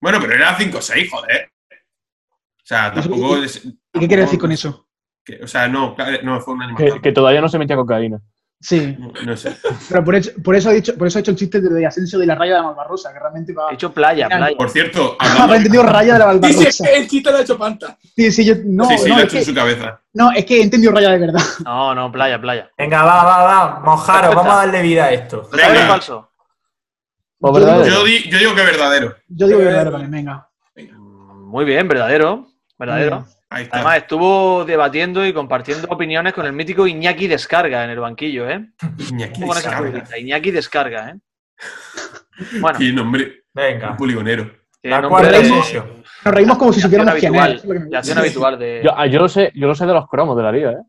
[0.00, 1.50] Bueno, pero era 5-6, joder.
[1.70, 3.36] O sea, tampoco.
[3.36, 4.88] es- ¿Y qué quiere decir con eso?
[5.24, 7.00] que- o sea, no, no, fue una Que, animación.
[7.02, 8.20] que todavía no se metía cocaína.
[8.66, 8.96] Sí,
[9.26, 9.54] No sé.
[9.90, 12.18] pero por eso, por eso, ha dicho, por eso ha hecho el chiste de Asensio
[12.18, 13.68] de la raya de la Malvarrosa, que realmente va.
[13.68, 14.56] He dicho playa, Mira, playa.
[14.56, 17.58] Por cierto, hablando- he entendido raya de la Dice que el chiste lo ha hecho
[17.58, 17.98] panta.
[18.16, 18.54] Sí, sí, yo.
[18.64, 20.00] No, sí, sí, no, lo ha hecho en que, su cabeza.
[20.14, 21.42] no, es que he entendido raya de verdad.
[21.64, 22.70] No, no, playa, playa.
[22.78, 23.80] Venga, va, va, va.
[23.80, 25.42] Mojaros, vamos a darle vida a esto.
[25.52, 25.88] ¿Verdadero o Venga.
[25.92, 26.30] falso?
[27.38, 27.94] Pues Yo verdadero.
[27.96, 29.14] Yo, di- yo digo que es verdadero.
[29.28, 30.48] Yo digo Eh, verdadero también, venga.
[30.74, 32.46] Mm, Muy bien, verdadero.
[32.78, 33.26] Verdadero.
[33.54, 33.76] Ahí está.
[33.76, 38.66] Además, estuvo debatiendo y compartiendo opiniones con el mítico Iñaki Descarga en el banquillo, ¿eh?
[39.10, 40.18] Iñaki Descarga.
[40.18, 41.14] Iñaki Descarga, ¿eh?
[42.60, 43.92] Bueno, Qué nombre Venga.
[43.92, 44.50] un poligonero.
[44.82, 45.48] La nombre cuarta de-.
[45.48, 47.98] Nos reímos como si quién habitual, gusta.
[47.98, 48.82] acción habitual de...
[48.84, 50.82] Yo, ah, yo lo sé, yo lo sé de los cromos de la liga, ¿eh?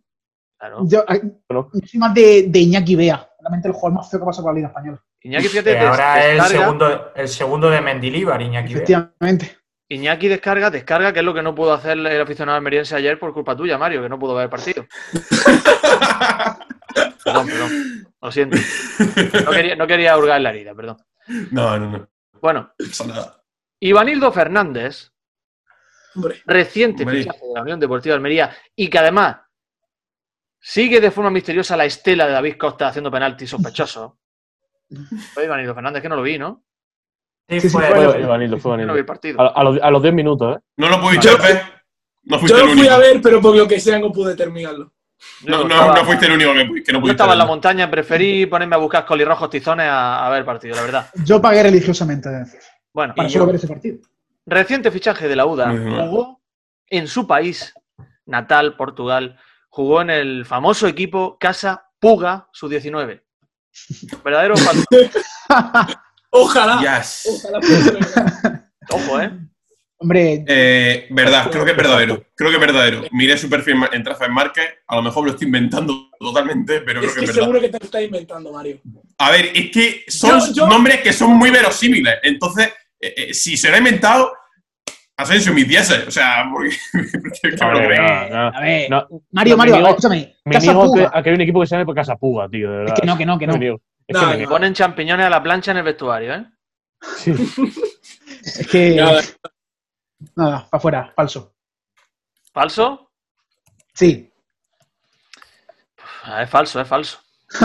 [0.58, 0.80] Claro.
[0.88, 1.80] Yo, ah, Conozco.
[1.80, 4.54] yo soy más de, de Iñaki Bea, realmente el jugador más feo que pasa por
[4.54, 5.00] la Liga Española.
[5.22, 8.74] Iñaki, fíjate, Que ahora es el segundo, el segundo de Mendilibar, Iñaki.
[8.74, 9.12] Bea.
[9.88, 13.34] Iñaki descarga, descarga, que es lo que no pudo hacer el aficionado almeriense ayer por
[13.34, 14.86] culpa tuya, Mario, que no pudo ver el partido.
[17.24, 18.08] Perdón, perdón.
[18.22, 18.58] Lo siento.
[19.44, 20.98] No quería, no quería hurgar la herida, perdón.
[21.52, 22.10] No, no, no.
[22.40, 22.72] Bueno,
[23.08, 23.44] nada.
[23.80, 25.12] Ivanildo Fernández,
[26.16, 26.42] Hombre.
[26.46, 27.24] reciente Hombre.
[27.24, 29.38] fichaje de la Unión Deportiva de Almería y que además
[30.60, 34.20] sigue de forma misteriosa la estela de David Costa haciendo penalti sospechoso.
[35.34, 36.64] Fue Ivanildo Fernández, que no lo vi, ¿no?
[37.48, 38.96] Sí, Sí, sí, fue- fue- Fue Ivanildo, fue Yo no vi Ivanildo.
[38.96, 39.42] el partido.
[39.42, 40.60] A, a los, a los 10 minutos, ¿eh?
[40.78, 41.62] No lo pudiste Yo- ver.
[42.24, 42.94] No Yo lo el fui único.
[42.94, 44.92] a ver, pero por lo que sea no pude terminarlo.
[45.42, 47.38] Yo No, no, estaba- no fuiste el único que, que no Yo pudiste estaba en
[47.40, 51.10] la montaña, preferí ponerme a buscar colirrojos tizones a, a ver el partido, la verdad.
[51.24, 52.30] Yo pagué religiosamente
[52.92, 53.48] Bueno, para solo yo.
[53.48, 53.98] ver ese partido.
[54.48, 55.70] reciente fichaje de la UDA.
[55.72, 56.42] Jugó
[56.90, 57.74] en su país
[58.26, 59.38] natal, Portugal.
[59.70, 63.22] Jugó en el famoso equipo Casa Puga Sub-19.
[64.24, 64.84] ¿Verdadero o falso?
[66.38, 66.80] Ojalá.
[67.00, 67.24] Yes.
[67.44, 67.60] Ojalá.
[68.92, 69.32] Ojo, ¿eh?
[69.98, 72.22] Hombre, Eh, verdad, creo que es verdadero.
[72.36, 73.04] Creo que es verdadero.
[73.12, 74.62] Miré su perfil en Trafa en.
[74.88, 77.42] A lo mejor me lo estoy inventando totalmente, pero creo Es que que es verdad.
[77.44, 78.80] seguro que te lo estás inventando, Mario.
[79.18, 82.16] A ver, es que son Yo- yo- nombres que son muy verosímiles.
[82.24, 82.68] Entonces,
[83.00, 84.32] eh, eh, si se lo ha inventado,
[85.18, 86.06] Asensio, mis dieces.
[86.08, 87.56] O sea, porque, porque
[87.88, 88.04] creo.
[88.04, 88.48] no, no.
[88.58, 90.36] a ver, No, Mario, no, Mario, me niego- escúchame.
[90.44, 91.12] Me Casa niego a que, Puga.
[91.14, 92.94] a que hay un equipo que se llame Casa Puga, tío, de verdad.
[92.94, 93.54] Es que no, que no, que no.
[94.08, 94.50] Es No, que me no.
[94.50, 96.46] Ponen champiñones a la plancha en el vestuario, ¿eh?
[97.18, 97.34] Sí.
[98.46, 98.96] Es que.
[100.36, 101.56] Nada, para afuera, falso.
[102.54, 103.12] ¿Falso?
[103.94, 104.32] Sí.
[106.40, 107.20] Es falso, es falso.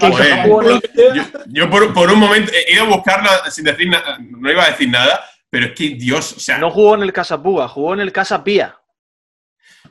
[0.00, 0.80] Joder.
[0.94, 4.18] Sea, Yo, yo por, por un momento he ido a buscarla sin decir nada.
[4.20, 7.12] No iba a decir nada, pero es que Dios, o sea, No jugó en el
[7.12, 8.78] Casa Puga, jugó en el Casa Pía.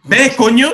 [0.04, 0.70] ¿ves, coño?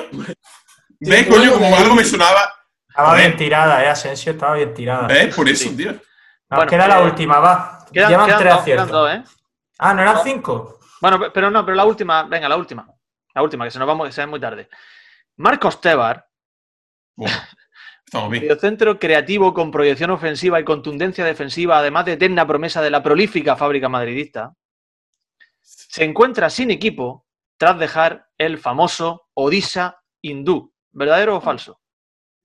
[1.00, 1.52] ¿Ves, coño?
[1.54, 2.52] Como algo me sonaba.
[2.96, 5.08] Estaba bien tirada, eh, Asensio, estaba bien tirada.
[5.08, 5.34] ¿Ves?
[5.34, 5.76] Por eso, Sí.
[5.76, 5.90] tío.
[5.94, 6.00] Nos
[6.48, 7.84] Bueno, queda la eh, última, va.
[7.92, 8.86] Quedan, Llevan quedan tres dos, aciertos.
[8.86, 9.24] quedan dos, ¿eh?
[9.80, 10.78] Ah, ¿no eran cinco?
[11.00, 12.86] Bueno, pe- pero no, pero la última, venga, la última.
[13.34, 14.68] La última, que se nos vamos, que sea muy tarde.
[15.38, 16.24] Marcos Tebar,
[17.16, 17.34] Bueno,
[18.06, 18.44] estamos bien.
[18.44, 23.56] mediocentro creativo con proyección ofensiva y contundencia defensiva, además de eterna promesa de la prolífica
[23.56, 24.52] fábrica madridista,
[25.60, 27.26] se encuentra sin equipo
[27.58, 30.72] tras dejar el famoso Odisha hindú.
[30.92, 31.80] ¿Verdadero o falso?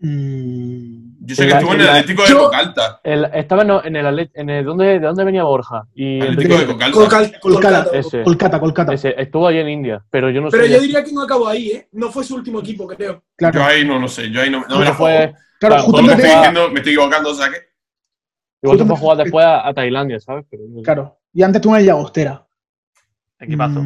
[0.02, 3.02] Mm, Yo sé que estuvo en el Atlético de Cocalta.
[3.04, 5.84] El- estaba en, en el, en el ¿dónde, ¿De dónde venía Borja?
[5.94, 7.40] Y Atlético de Cocalta.
[8.24, 8.94] Kolkata, Kolkata.
[8.94, 10.72] Ese, estuvo allí en India, pero yo no Pero sé.
[10.72, 11.88] yo diría que no acabó ahí, ¿eh?
[11.92, 13.24] No fue su último equipo, creo.
[13.36, 14.30] Claro, Yo ahí no lo sé.
[14.32, 16.24] Yo ahí no, no me la fue, claro, justamente.
[16.24, 17.58] estoy diciendo me estoy equivocando, o sea que.
[18.64, 20.46] igual se fue a jugar después a, a Tailandia, ¿sabes?
[20.50, 21.20] Pero, Claro.
[21.34, 22.48] Y antes tuve en el Llagostera.
[23.38, 23.82] Equipazo.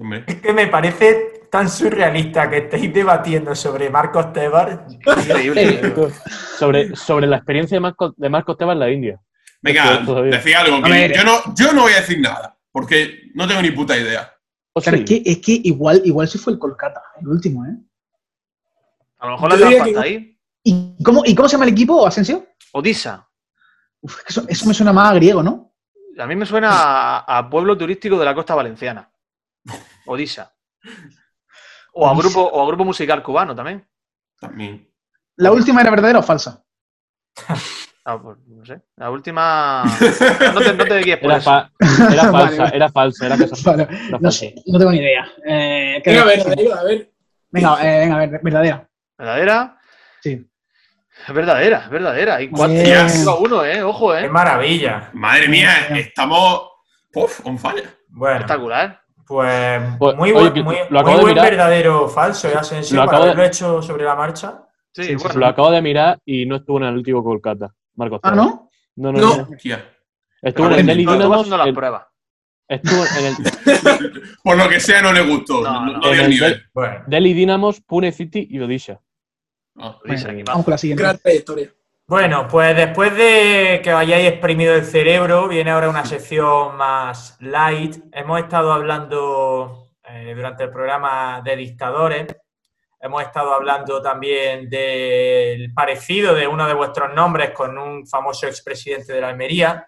[0.00, 0.24] Hombre.
[0.26, 4.86] Es que me parece tan surrealista que estéis debatiendo sobre Marcos Tebar.
[4.88, 5.92] Increíble.
[6.58, 9.20] sobre, sobre la experiencia de Marcos, de Marcos Tebas en la India.
[9.60, 9.98] Venga,
[10.30, 10.82] decía algo.
[10.82, 14.32] que yo, no, yo no voy a decir nada, porque no tengo ni puta idea.
[14.72, 14.90] O sí.
[14.90, 17.76] es que, es que igual, igual sí fue el Kolkata, el último, ¿eh?
[19.18, 20.38] A lo mejor la trampa está ahí.
[20.62, 22.46] ¿Y cómo, ¿Y cómo se llama el equipo, Asensio?
[22.72, 23.26] Odisha.
[24.00, 25.74] Uf, eso, eso me suena más a griego, ¿no?
[26.18, 29.09] A mí me suena a, a pueblo turístico de la costa valenciana.
[30.06, 30.52] Odisha.
[31.92, 33.86] O a grupo, o a grupo musical cubano también.
[34.38, 34.88] También.
[35.36, 36.64] ¿La última era verdadera o falsa?
[38.02, 38.80] Ah, pues, no sé.
[38.96, 39.84] La última.
[40.54, 41.50] No te, no te guíes por Era, eso.
[41.50, 41.70] fa-
[42.10, 42.76] era Vale, falsa, vale.
[42.76, 44.30] era falsa, era cosa Vale, era no falsa.
[44.38, 45.28] sé, no tengo ni idea.
[45.44, 47.12] Eh, ¿qué- Venga, a ver, a ver,
[47.50, 48.90] venga, eh, venga, a ver, verdadera.
[49.18, 49.78] ¿Verdadera?
[50.22, 50.50] Sí.
[51.28, 52.40] Es verdadera, es verdadera.
[52.40, 52.74] Y cuatro
[53.30, 53.82] a uno, ¿eh?
[53.82, 54.28] Ojo, ¡Qué ¿eh?
[54.30, 55.10] maravilla!
[55.12, 56.70] Madre mía, estamos.
[57.14, 57.98] Uf, on fire.
[58.08, 59.02] Bueno, Espectacular.
[59.30, 61.50] Pues Pues, muy, oye, buen, que muy, lo muy acabo de buen mirar.
[61.50, 62.96] verdadero falso, ¿eh, Asensio?
[62.96, 64.64] Lo Para acabo de- haberlo hecho sobre la marcha.
[64.92, 65.38] Sí, Sí, sí, bueno.
[65.38, 67.72] Lo acabo de mirar y no estuvo en el Atlético Kolkata.
[67.94, 68.32] Marcos Ah.
[68.32, 68.70] ¿no?
[68.96, 69.36] No, no, No.
[69.36, 69.42] no.
[69.52, 69.84] Hostia.
[70.42, 72.02] Estuvo en el bueno, Delhi haciendo las el- pruebas.
[72.66, 73.34] Estuvo en el
[74.42, 75.62] Por lo que sea, no le gustó.
[75.62, 75.98] No, No, no.
[75.98, 76.62] no dio En el el nivel.
[76.74, 79.00] Bueno, Delhi Dynamos, Pune City y Odisha.
[79.78, 81.02] Ah, aquí vamos con la siguiente.
[81.04, 81.70] Gran trayectoria.
[82.10, 87.98] Bueno, pues después de que hayáis exprimido el cerebro, viene ahora una sección más light.
[88.10, 92.26] Hemos estado hablando eh, durante el programa de dictadores.
[92.98, 99.12] Hemos estado hablando también del parecido de uno de vuestros nombres con un famoso expresidente
[99.12, 99.86] de la Almería.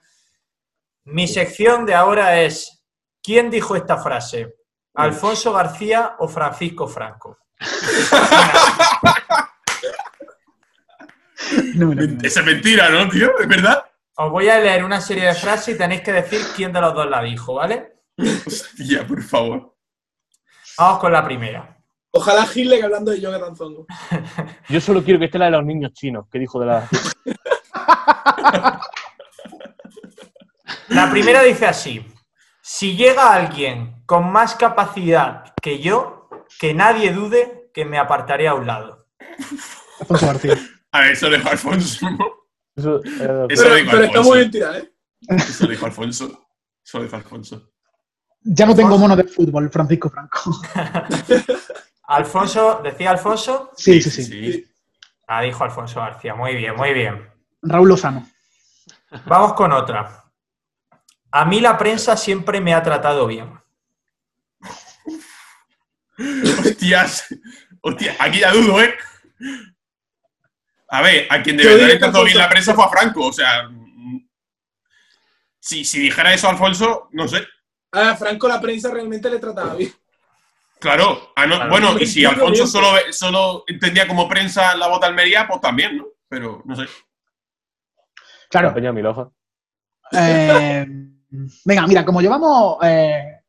[1.06, 2.84] Mi sección de ahora es,
[3.20, 4.58] ¿quién dijo esta frase?
[4.94, 7.38] ¿Alfonso García o Francisco Franco?
[11.74, 11.92] No.
[12.22, 13.38] Esa es mentira, ¿no, tío?
[13.38, 13.84] ¿Es verdad?
[14.16, 16.94] Os voy a leer una serie de frases y tenéis que decir quién de los
[16.94, 17.94] dos la dijo, ¿vale?
[18.46, 19.74] Hostia, por favor.
[20.78, 21.78] Vamos con la primera.
[22.10, 23.86] Ojalá Hitler hablando de Jonathan Zongo.
[24.68, 26.88] Yo solo quiero que esté la de los niños chinos, que dijo de la.
[30.88, 32.06] La primera dice así.
[32.60, 36.28] Si llega alguien con más capacidad que yo,
[36.60, 39.06] que nadie dude que me apartaré a un lado.
[40.00, 40.58] Alfonso García.
[40.92, 42.06] A ver, eso lo dijo Alfonso.
[42.76, 44.50] Eso, eh, Eso Pero, lo dijo pero está Alfonso.
[44.50, 44.92] tirada, ¿eh?
[45.28, 46.46] Eso lo dijo Alfonso.
[46.84, 47.72] Eso lo dijo Alfonso.
[48.44, 50.60] Ya no tengo mono de fútbol, Francisco Franco.
[52.08, 53.70] Alfonso, ¿decía Alfonso?
[53.76, 54.66] Sí, sí, sí.
[55.26, 56.34] Ah, dijo Alfonso García.
[56.34, 57.30] Muy bien, muy bien.
[57.62, 58.28] Raúl Lozano.
[59.26, 60.24] Vamos con otra.
[61.30, 63.58] A mí la prensa siempre me ha tratado bien.
[66.58, 67.26] Hostias.
[67.80, 68.94] Hostia, aquí ya dudo, ¿eh?
[70.94, 73.26] A ver, a quien de verdad le trató bien la prensa fue a Franco.
[73.26, 73.68] O sea.
[73.68, 74.28] mm,
[75.58, 77.46] Si, si dijera eso Alfonso, no sé.
[77.92, 79.92] A Franco la prensa realmente le trataba bien.
[80.80, 81.70] Claro, ah, no, Claro.
[81.70, 86.06] bueno, y si Alfonso solo, solo entendía como prensa la bota Almería, pues también, ¿no?
[86.28, 86.82] Pero no sé.
[86.82, 86.88] la
[88.50, 88.74] Claro.
[90.10, 90.86] Eh,
[91.64, 92.78] venga, mira, como llevamos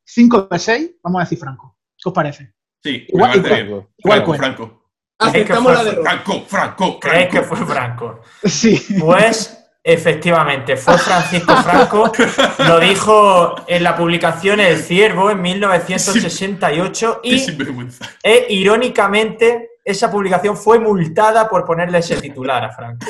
[0.05, 1.77] 5 de 6, vamos a decir Franco.
[1.97, 2.53] ¿Qué os parece?
[2.83, 3.67] Sí, Igual- igual- bien.
[3.67, 4.45] igual Franco, cuenta.
[4.45, 4.82] Franco.
[5.19, 6.09] Aceptamos fue la derrota.
[6.09, 8.21] Franco, Franco, ¿Creéis que fue Franco?
[8.43, 8.97] Sí.
[8.99, 12.11] Pues efectivamente, fue Francisco Franco.
[12.59, 18.09] Lo dijo en la publicación El Ciervo en 1968 Qué y sinvergüenza.
[18.21, 23.05] E, irónicamente, esa publicación fue multada por ponerle ese titular a Franco.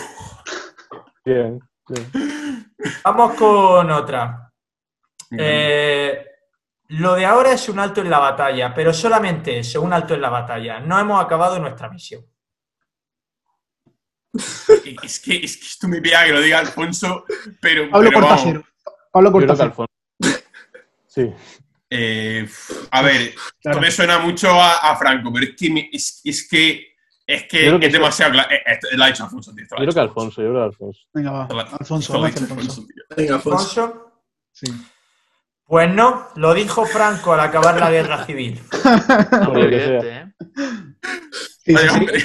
[1.24, 1.60] Bien.
[1.88, 2.74] bien.
[3.04, 4.52] Vamos con otra.
[5.32, 6.26] Eh,
[6.90, 10.22] lo de ahora es un alto en la batalla, pero solamente eso, un alto en
[10.22, 10.80] la batalla.
[10.80, 12.26] No hemos acabado nuestra misión.
[15.04, 17.26] Es que, es que esto me pega que lo diga Alfonso,
[17.62, 17.90] pero.
[17.90, 18.22] Pablo pero.
[18.22, 18.64] Cortacero.
[19.12, 19.86] Pablo Cortacero.
[21.08, 21.32] Sí.
[21.90, 22.50] Eh,
[22.90, 26.48] a ver, esto me suena mucho a, a Franco, pero es que, me- es, es
[26.50, 26.96] que,
[27.28, 28.50] es que es demasiado claro.
[28.52, 29.66] Eh, lo ha dicho Alfonso, tío.
[29.70, 31.02] Yo creo que Alfonso, yo creo que Alfonso.
[31.14, 31.68] Venga, va.
[31.80, 32.14] Alfonso.
[32.20, 32.86] Venga, Alfonso.
[33.36, 34.24] Alfonso.
[34.52, 34.66] Sí.
[35.66, 38.62] Pues no, lo dijo Franco al acabar la guerra civil.
[39.56, 40.10] Evidente.
[40.10, 40.26] ¿eh?
[41.64, 42.00] Sí, sí, Vaya, sí.
[42.00, 42.24] hombre.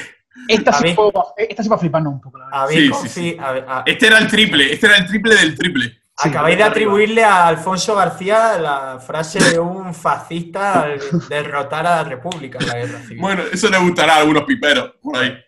[0.48, 1.12] Esta sí fue,
[1.48, 2.62] esta sí va a fliparnos un poco, la verdad.
[2.62, 3.36] Habéis Sí, sí, sí.
[3.38, 6.00] a- a- Este era el triple, este era el triple del triple.
[6.20, 6.70] Sí, acabáis de arriba.
[6.72, 12.66] atribuirle a Alfonso García la frase de un fascista al derrotar a la República en
[12.66, 13.20] la guerra civil.
[13.20, 15.38] Bueno, eso le gustará a algunos piperos por ahí.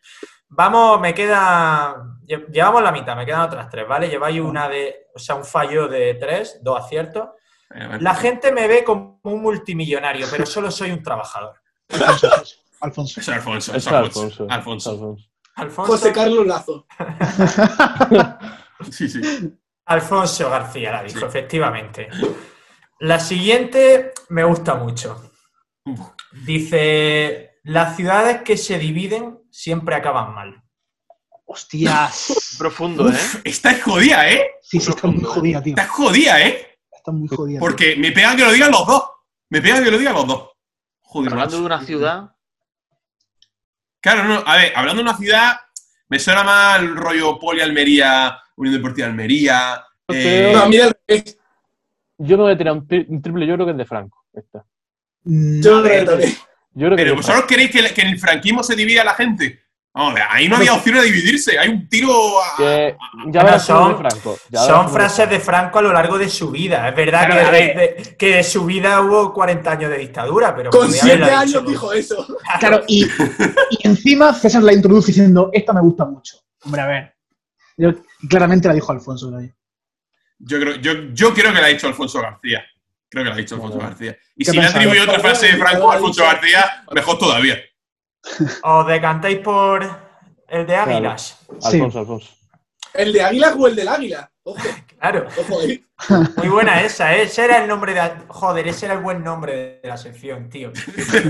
[0.50, 1.96] Vamos, me queda.
[2.26, 4.08] lle- Llevamos la mitad, me quedan otras tres, ¿vale?
[4.08, 5.06] Lleváis una de.
[5.14, 7.30] O sea, un fallo de tres, dos aciertos.
[7.74, 7.98] Eh.
[8.00, 11.54] La gente me ve como un multimillonario, pero solo soy un trabajador.
[11.88, 12.60] Alfonso, Alfonso.
[12.80, 13.20] Alfonso.
[13.20, 14.46] Eso es Alfonso, es Alfonso.
[14.48, 14.90] Alfonso.
[14.90, 15.16] Alfonso.
[15.56, 16.86] Alfonso, José Carlos Lazo.
[18.90, 19.20] Sí, sí.
[19.84, 21.26] Alfonso García la dijo, Sí.
[21.26, 22.08] efectivamente.
[22.98, 25.30] La siguiente me gusta mucho.
[26.32, 30.62] Dice: Las ciudades que se dividen siempre acaban mal.
[31.44, 32.56] Hostias.
[32.58, 33.16] Profundo, ¿eh?
[33.44, 34.50] Está jodida, ¿eh?
[34.62, 35.74] Sí, sí, está muy jodida, tío.
[35.76, 36.78] Está jodida, ¿eh?
[37.00, 37.58] Está muy jodida.
[37.58, 37.60] tío.
[37.60, 39.02] Porque me pega que lo digan los dos.
[39.48, 40.50] Me pega que lo digan los dos.
[41.00, 42.30] Joder, Hablando de una ciudad,
[44.00, 45.56] Claro, no, a ver, hablando de una ciudad,
[46.08, 49.84] me suena más el rollo Poli Almería, Unión Deportiva Almería.
[50.08, 51.38] eh, No, a mí al revés.
[52.18, 54.24] Yo me voy a tirar un, tri- un triple, yo creo que es de Franco.
[54.32, 54.64] Esta.
[55.24, 56.30] Mm, Yo a ver, también.
[56.72, 59.04] Yo creo que pero es de ¿vosotros queréis que, que en el franquismo se divida
[59.04, 59.60] la gente?
[59.92, 62.56] Ahí no había opción de dividirse, hay un tiro a...
[62.56, 64.38] Que Bueno, ya tú son- de Franco.
[64.48, 66.88] ya verás Son tú de frases de Franco a lo largo de su vida.
[66.88, 70.70] Es verdad Claro, que, de, que de su vida hubo 40 años de dictadura, pero
[70.70, 71.70] Con podría siete haberla años dicho.
[71.70, 72.26] dijo eso.
[72.60, 76.36] Claro, y, y encima César la introduce diciendo, esta me gusta mucho.
[76.64, 77.14] Hombre, a ver.
[77.76, 77.94] Yo-
[78.28, 79.30] claramente la dijo Alfonso.
[79.30, 79.48] yo.
[80.38, 82.64] Yo, creo, yo, yo creo que la ha dicho Alfonso García.
[83.08, 83.90] Creo que la ha dicho Alfonso Bueno.
[83.90, 84.16] García.
[84.36, 87.58] Y ¿Qué si le atribuye otra frase de Franco a Alfonso García, mejor todavía.
[88.62, 89.84] ¿Os decantáis por
[90.48, 91.38] el de Águilas?
[91.60, 91.76] Sí.
[91.76, 92.34] Alfonso, Alfonso.
[92.92, 94.30] ¿El de Águila o el del Águila?
[94.42, 94.58] Ojo,
[94.98, 95.26] Claro.
[95.38, 95.84] ojo ahí.
[96.36, 97.22] Muy buena esa, ¿eh?
[97.22, 98.00] ese era el nombre de...
[98.28, 100.72] Joder, ese era el buen nombre de la sección, tío.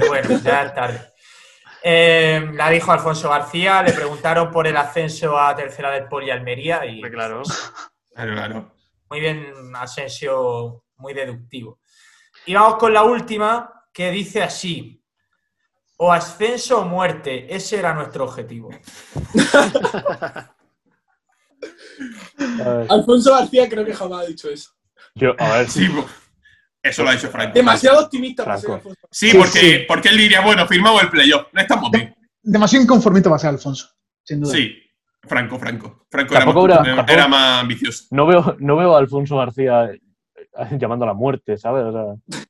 [0.09, 1.13] Bueno, ya es tarde.
[1.83, 6.85] Eh, la dijo Alfonso García, le preguntaron por el ascenso a tercera del Poli Almería
[6.87, 7.43] y Claro.
[8.15, 8.73] Claro, claro.
[9.09, 11.79] muy bien, Asensio, muy deductivo.
[12.47, 15.00] Y vamos con la última, que dice así.
[16.03, 18.71] O ascenso o muerte, ese era nuestro objetivo.
[22.89, 24.71] Alfonso García creo que jamás ha dicho eso.
[25.15, 26.07] yo, a ver, Sí, pues,
[26.83, 27.53] eso lo ha dicho Franco.
[27.53, 28.89] Demasiado optimista para ser Franco.
[28.89, 29.09] Alfonso.
[29.11, 29.79] Sí, Sí, porque, sí.
[29.87, 31.47] porque él diría, bueno, firmamos el playoff.
[31.53, 32.15] No estamos bien.
[32.43, 33.89] Demasiado inconformista va a ser Alfonso,
[34.25, 34.55] sin duda.
[34.55, 34.75] Sí,
[35.23, 36.07] Franco, Franco.
[36.11, 38.05] Franco era más, Tampoco era- era tampoco- más ambicioso.
[38.13, 40.01] no veo, no veo a Alfonso García eh,
[40.79, 41.85] llamando a la muerte, ¿sabes?
[41.85, 42.45] O sea,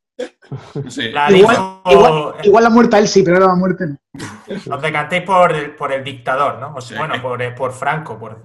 [1.12, 4.74] La Igual, dijo- igual, igual la muerte a él sí, pero la muerte no.
[4.76, 6.74] Os decantéis por el, por el dictador, ¿no?
[6.74, 6.98] O sea, Sí.
[6.98, 8.42] Bueno, por, eh, por Franco, por.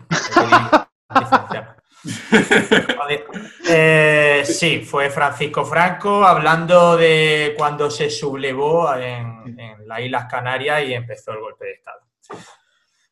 [3.67, 10.83] Eh, sí, fue Francisco Franco hablando de cuando se sublevó en, en las Islas Canarias
[10.85, 11.99] y empezó el golpe de Estado.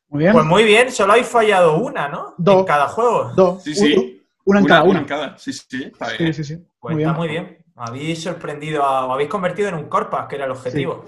[0.08, 0.32] Muy bien.
[0.32, 2.34] Pues muy bien, solo habéis fallado una, ¿no?
[2.38, 2.60] Dos.
[2.60, 3.32] En cada juego.
[3.34, 3.62] Dos.
[3.64, 4.24] Sí, sí.
[4.44, 4.98] Una en cada una una.
[5.00, 5.38] en cada.
[5.38, 6.58] Sí, sí, está Sí, sí, sí.
[6.78, 7.18] Pues Muy está bien.
[7.18, 7.63] muy bien.
[7.76, 11.04] Me habéis sorprendido, a- os habéis convertido en un Corpas, que era el objetivo.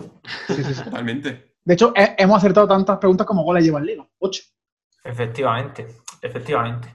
[0.48, 0.84] Sí, sí, sí.
[0.84, 1.54] Totalmente.
[1.64, 4.06] De hecho, he- hemos acertado tantas preguntas como goles lleva el Liga.
[4.18, 4.42] Ocho.
[5.04, 5.86] Efectivamente,
[6.20, 6.94] efectivamente.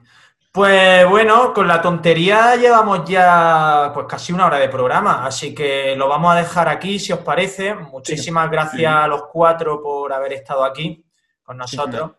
[0.52, 5.96] Pues bueno, con la tontería llevamos ya pues casi una hora de programa, así que
[5.96, 7.74] lo vamos a dejar aquí si os parece.
[7.74, 8.84] Muchísimas gracias Sí.
[8.84, 11.02] a los cuatro por haber estado aquí
[11.42, 12.10] con nosotros.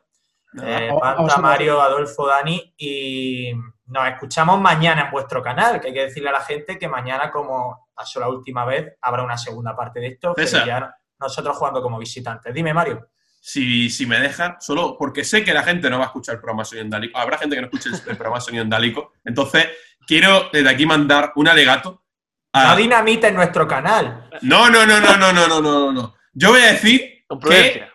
[0.63, 1.43] Eh, Panta, vosotros.
[1.43, 3.51] Mario, Adolfo, Dani y
[3.85, 7.29] nos escuchamos mañana en vuestro canal, que hay que decirle a la gente que mañana,
[7.31, 10.65] como pasó la última vez, habrá una segunda parte de esto, pero César.
[10.65, 12.53] ya nosotros jugando como visitantes.
[12.53, 13.09] Dime, Mario.
[13.39, 16.41] Si, si me dejan, solo porque sé que la gente no va a escuchar el
[16.41, 17.19] programa Sonido Endálico.
[17.19, 19.13] Habrá gente que no escuche el programa Sonido Endálico.
[19.25, 19.67] Entonces,
[20.07, 22.05] quiero desde aquí mandar un alegato
[22.53, 22.69] a.
[22.69, 24.29] No dinamita en nuestro canal.
[24.43, 26.15] No, no, no, no, no, no, no, no, no.
[26.31, 27.85] Yo voy a decir que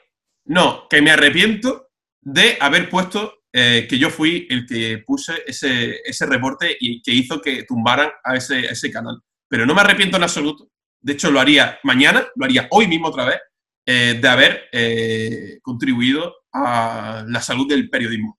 [0.45, 6.01] no, que me arrepiento de haber puesto eh, que yo fui el que puse ese,
[6.05, 9.18] ese reporte y que hizo que tumbaran a ese, a ese canal.
[9.49, 10.68] Pero no me arrepiento en absoluto.
[11.01, 13.38] De hecho, lo haría mañana, lo haría hoy mismo otra vez,
[13.86, 18.38] eh, de haber eh, contribuido a la salud del periodismo.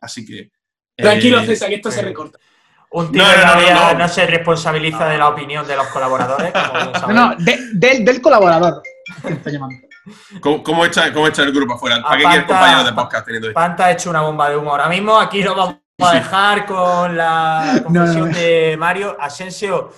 [0.00, 0.38] Así que.
[0.40, 0.50] eh,
[0.96, 2.38] Tranquilo, César, que esto se recorta.
[2.90, 3.98] Un tío No, de no, la no, vida no.
[4.00, 6.50] no se responsabiliza de la opinión de los colaboradores.
[6.52, 8.82] como No, no, de- del, del colaborador
[9.26, 9.76] que está llamando.
[10.40, 12.02] ¿Cómo, cómo echa, ¿Cómo echa el grupo afuera?
[12.02, 13.54] ¿Para qué Aparte- quieres compañeros de podcast teniendo esto?
[13.60, 14.70] Panta ha hecho una bomba de humo.
[14.70, 18.38] Ahora mismo aquí lo vamos a dejar con la confesión No, no.
[18.38, 19.16] de Mario.
[19.18, 19.90] Asensio,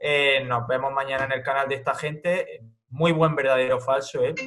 [0.00, 2.60] eh, nos vemos mañana en el canal de esta gente.
[2.90, 4.34] Muy buen verdadero o falso, ¿eh?
[4.34, 4.44] Te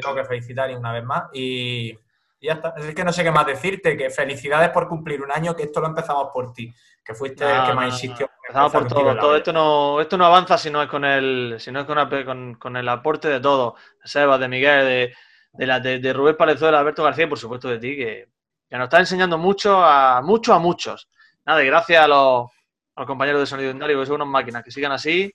[0.00, 1.24] Tengo que felicitar y una vez más.
[1.32, 1.96] Y,
[2.44, 2.74] y ya está.
[2.76, 3.96] Es que no sé qué más decirte.
[3.96, 6.72] Que felicidades por cumplir un año, que esto lo empezamos por ti.
[7.02, 7.86] Que fuiste el que más no.
[7.86, 8.30] insistió.
[8.42, 9.16] Empezamos por todo.
[9.16, 12.24] Todo esto no, esto no avanza si no es con el, si no es con,
[12.24, 13.74] con- con el aporte de todos.
[14.02, 15.14] De Sebas, de Miguel, de,
[15.52, 18.28] de, la, de, de Rubén Palezuela, de Alberto García y por supuesto de ti, que,
[18.68, 21.08] que nos está enseñando mucho a muchos a muchos.
[21.46, 22.50] Nada, y gracias a los,
[22.96, 25.32] a los compañeros de Sonido Indario, que son unas máquinas, que sigan así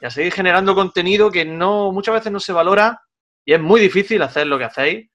[0.00, 3.00] y a seguir generando contenido que no muchas veces no se valora
[3.44, 5.08] y es muy difícil hacer lo que hacéis.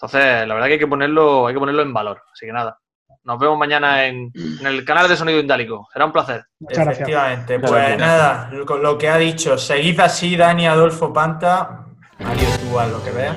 [0.00, 2.22] Entonces, la verdad que hay que ponerlo, hay que ponerlo en valor.
[2.32, 2.78] Así que nada.
[3.24, 4.30] Nos vemos mañana en,
[4.60, 5.88] en el canal de Sonido Indálico.
[5.92, 6.44] Será un placer.
[6.60, 6.98] Muchas gracias.
[7.08, 7.58] Efectivamente.
[7.58, 8.00] Muchas Pues gracias.
[8.08, 11.84] nada, con lo que ha dicho, seguid así, Dani Adolfo Panta.
[12.20, 13.36] Mario, tú haz lo que veas.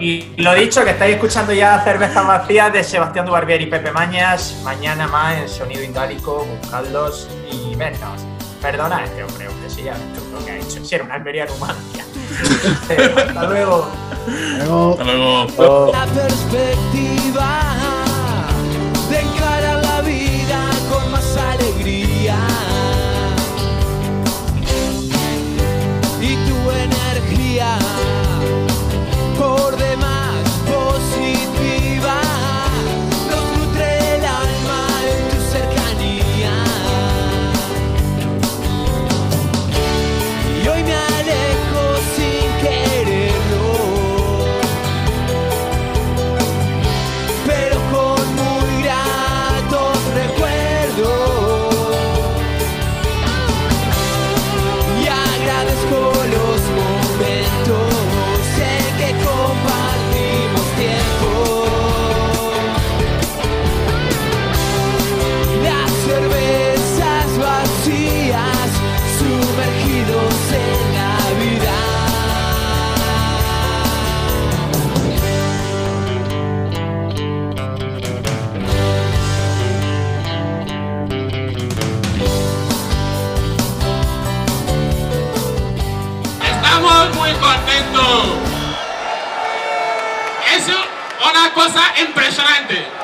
[0.00, 3.90] Y, y lo dicho, que estáis escuchando ya Cervezas Vacías de Sebastián Dubarbier y Pepe
[3.92, 4.60] Mañas.
[4.64, 8.26] Mañana más en Sonido Indálico, buscadlos y vernos.
[8.60, 10.84] Perdona a este hombre, hombre, si ya hecho lo que ha hecho.
[10.84, 12.04] Si era una Almería Numancia.
[13.28, 13.88] Hasta luego.
[14.58, 15.92] Luego, Hasta luego.
[15.92, 17.89] La perspectiva
[91.60, 92.99] cosa impresionante.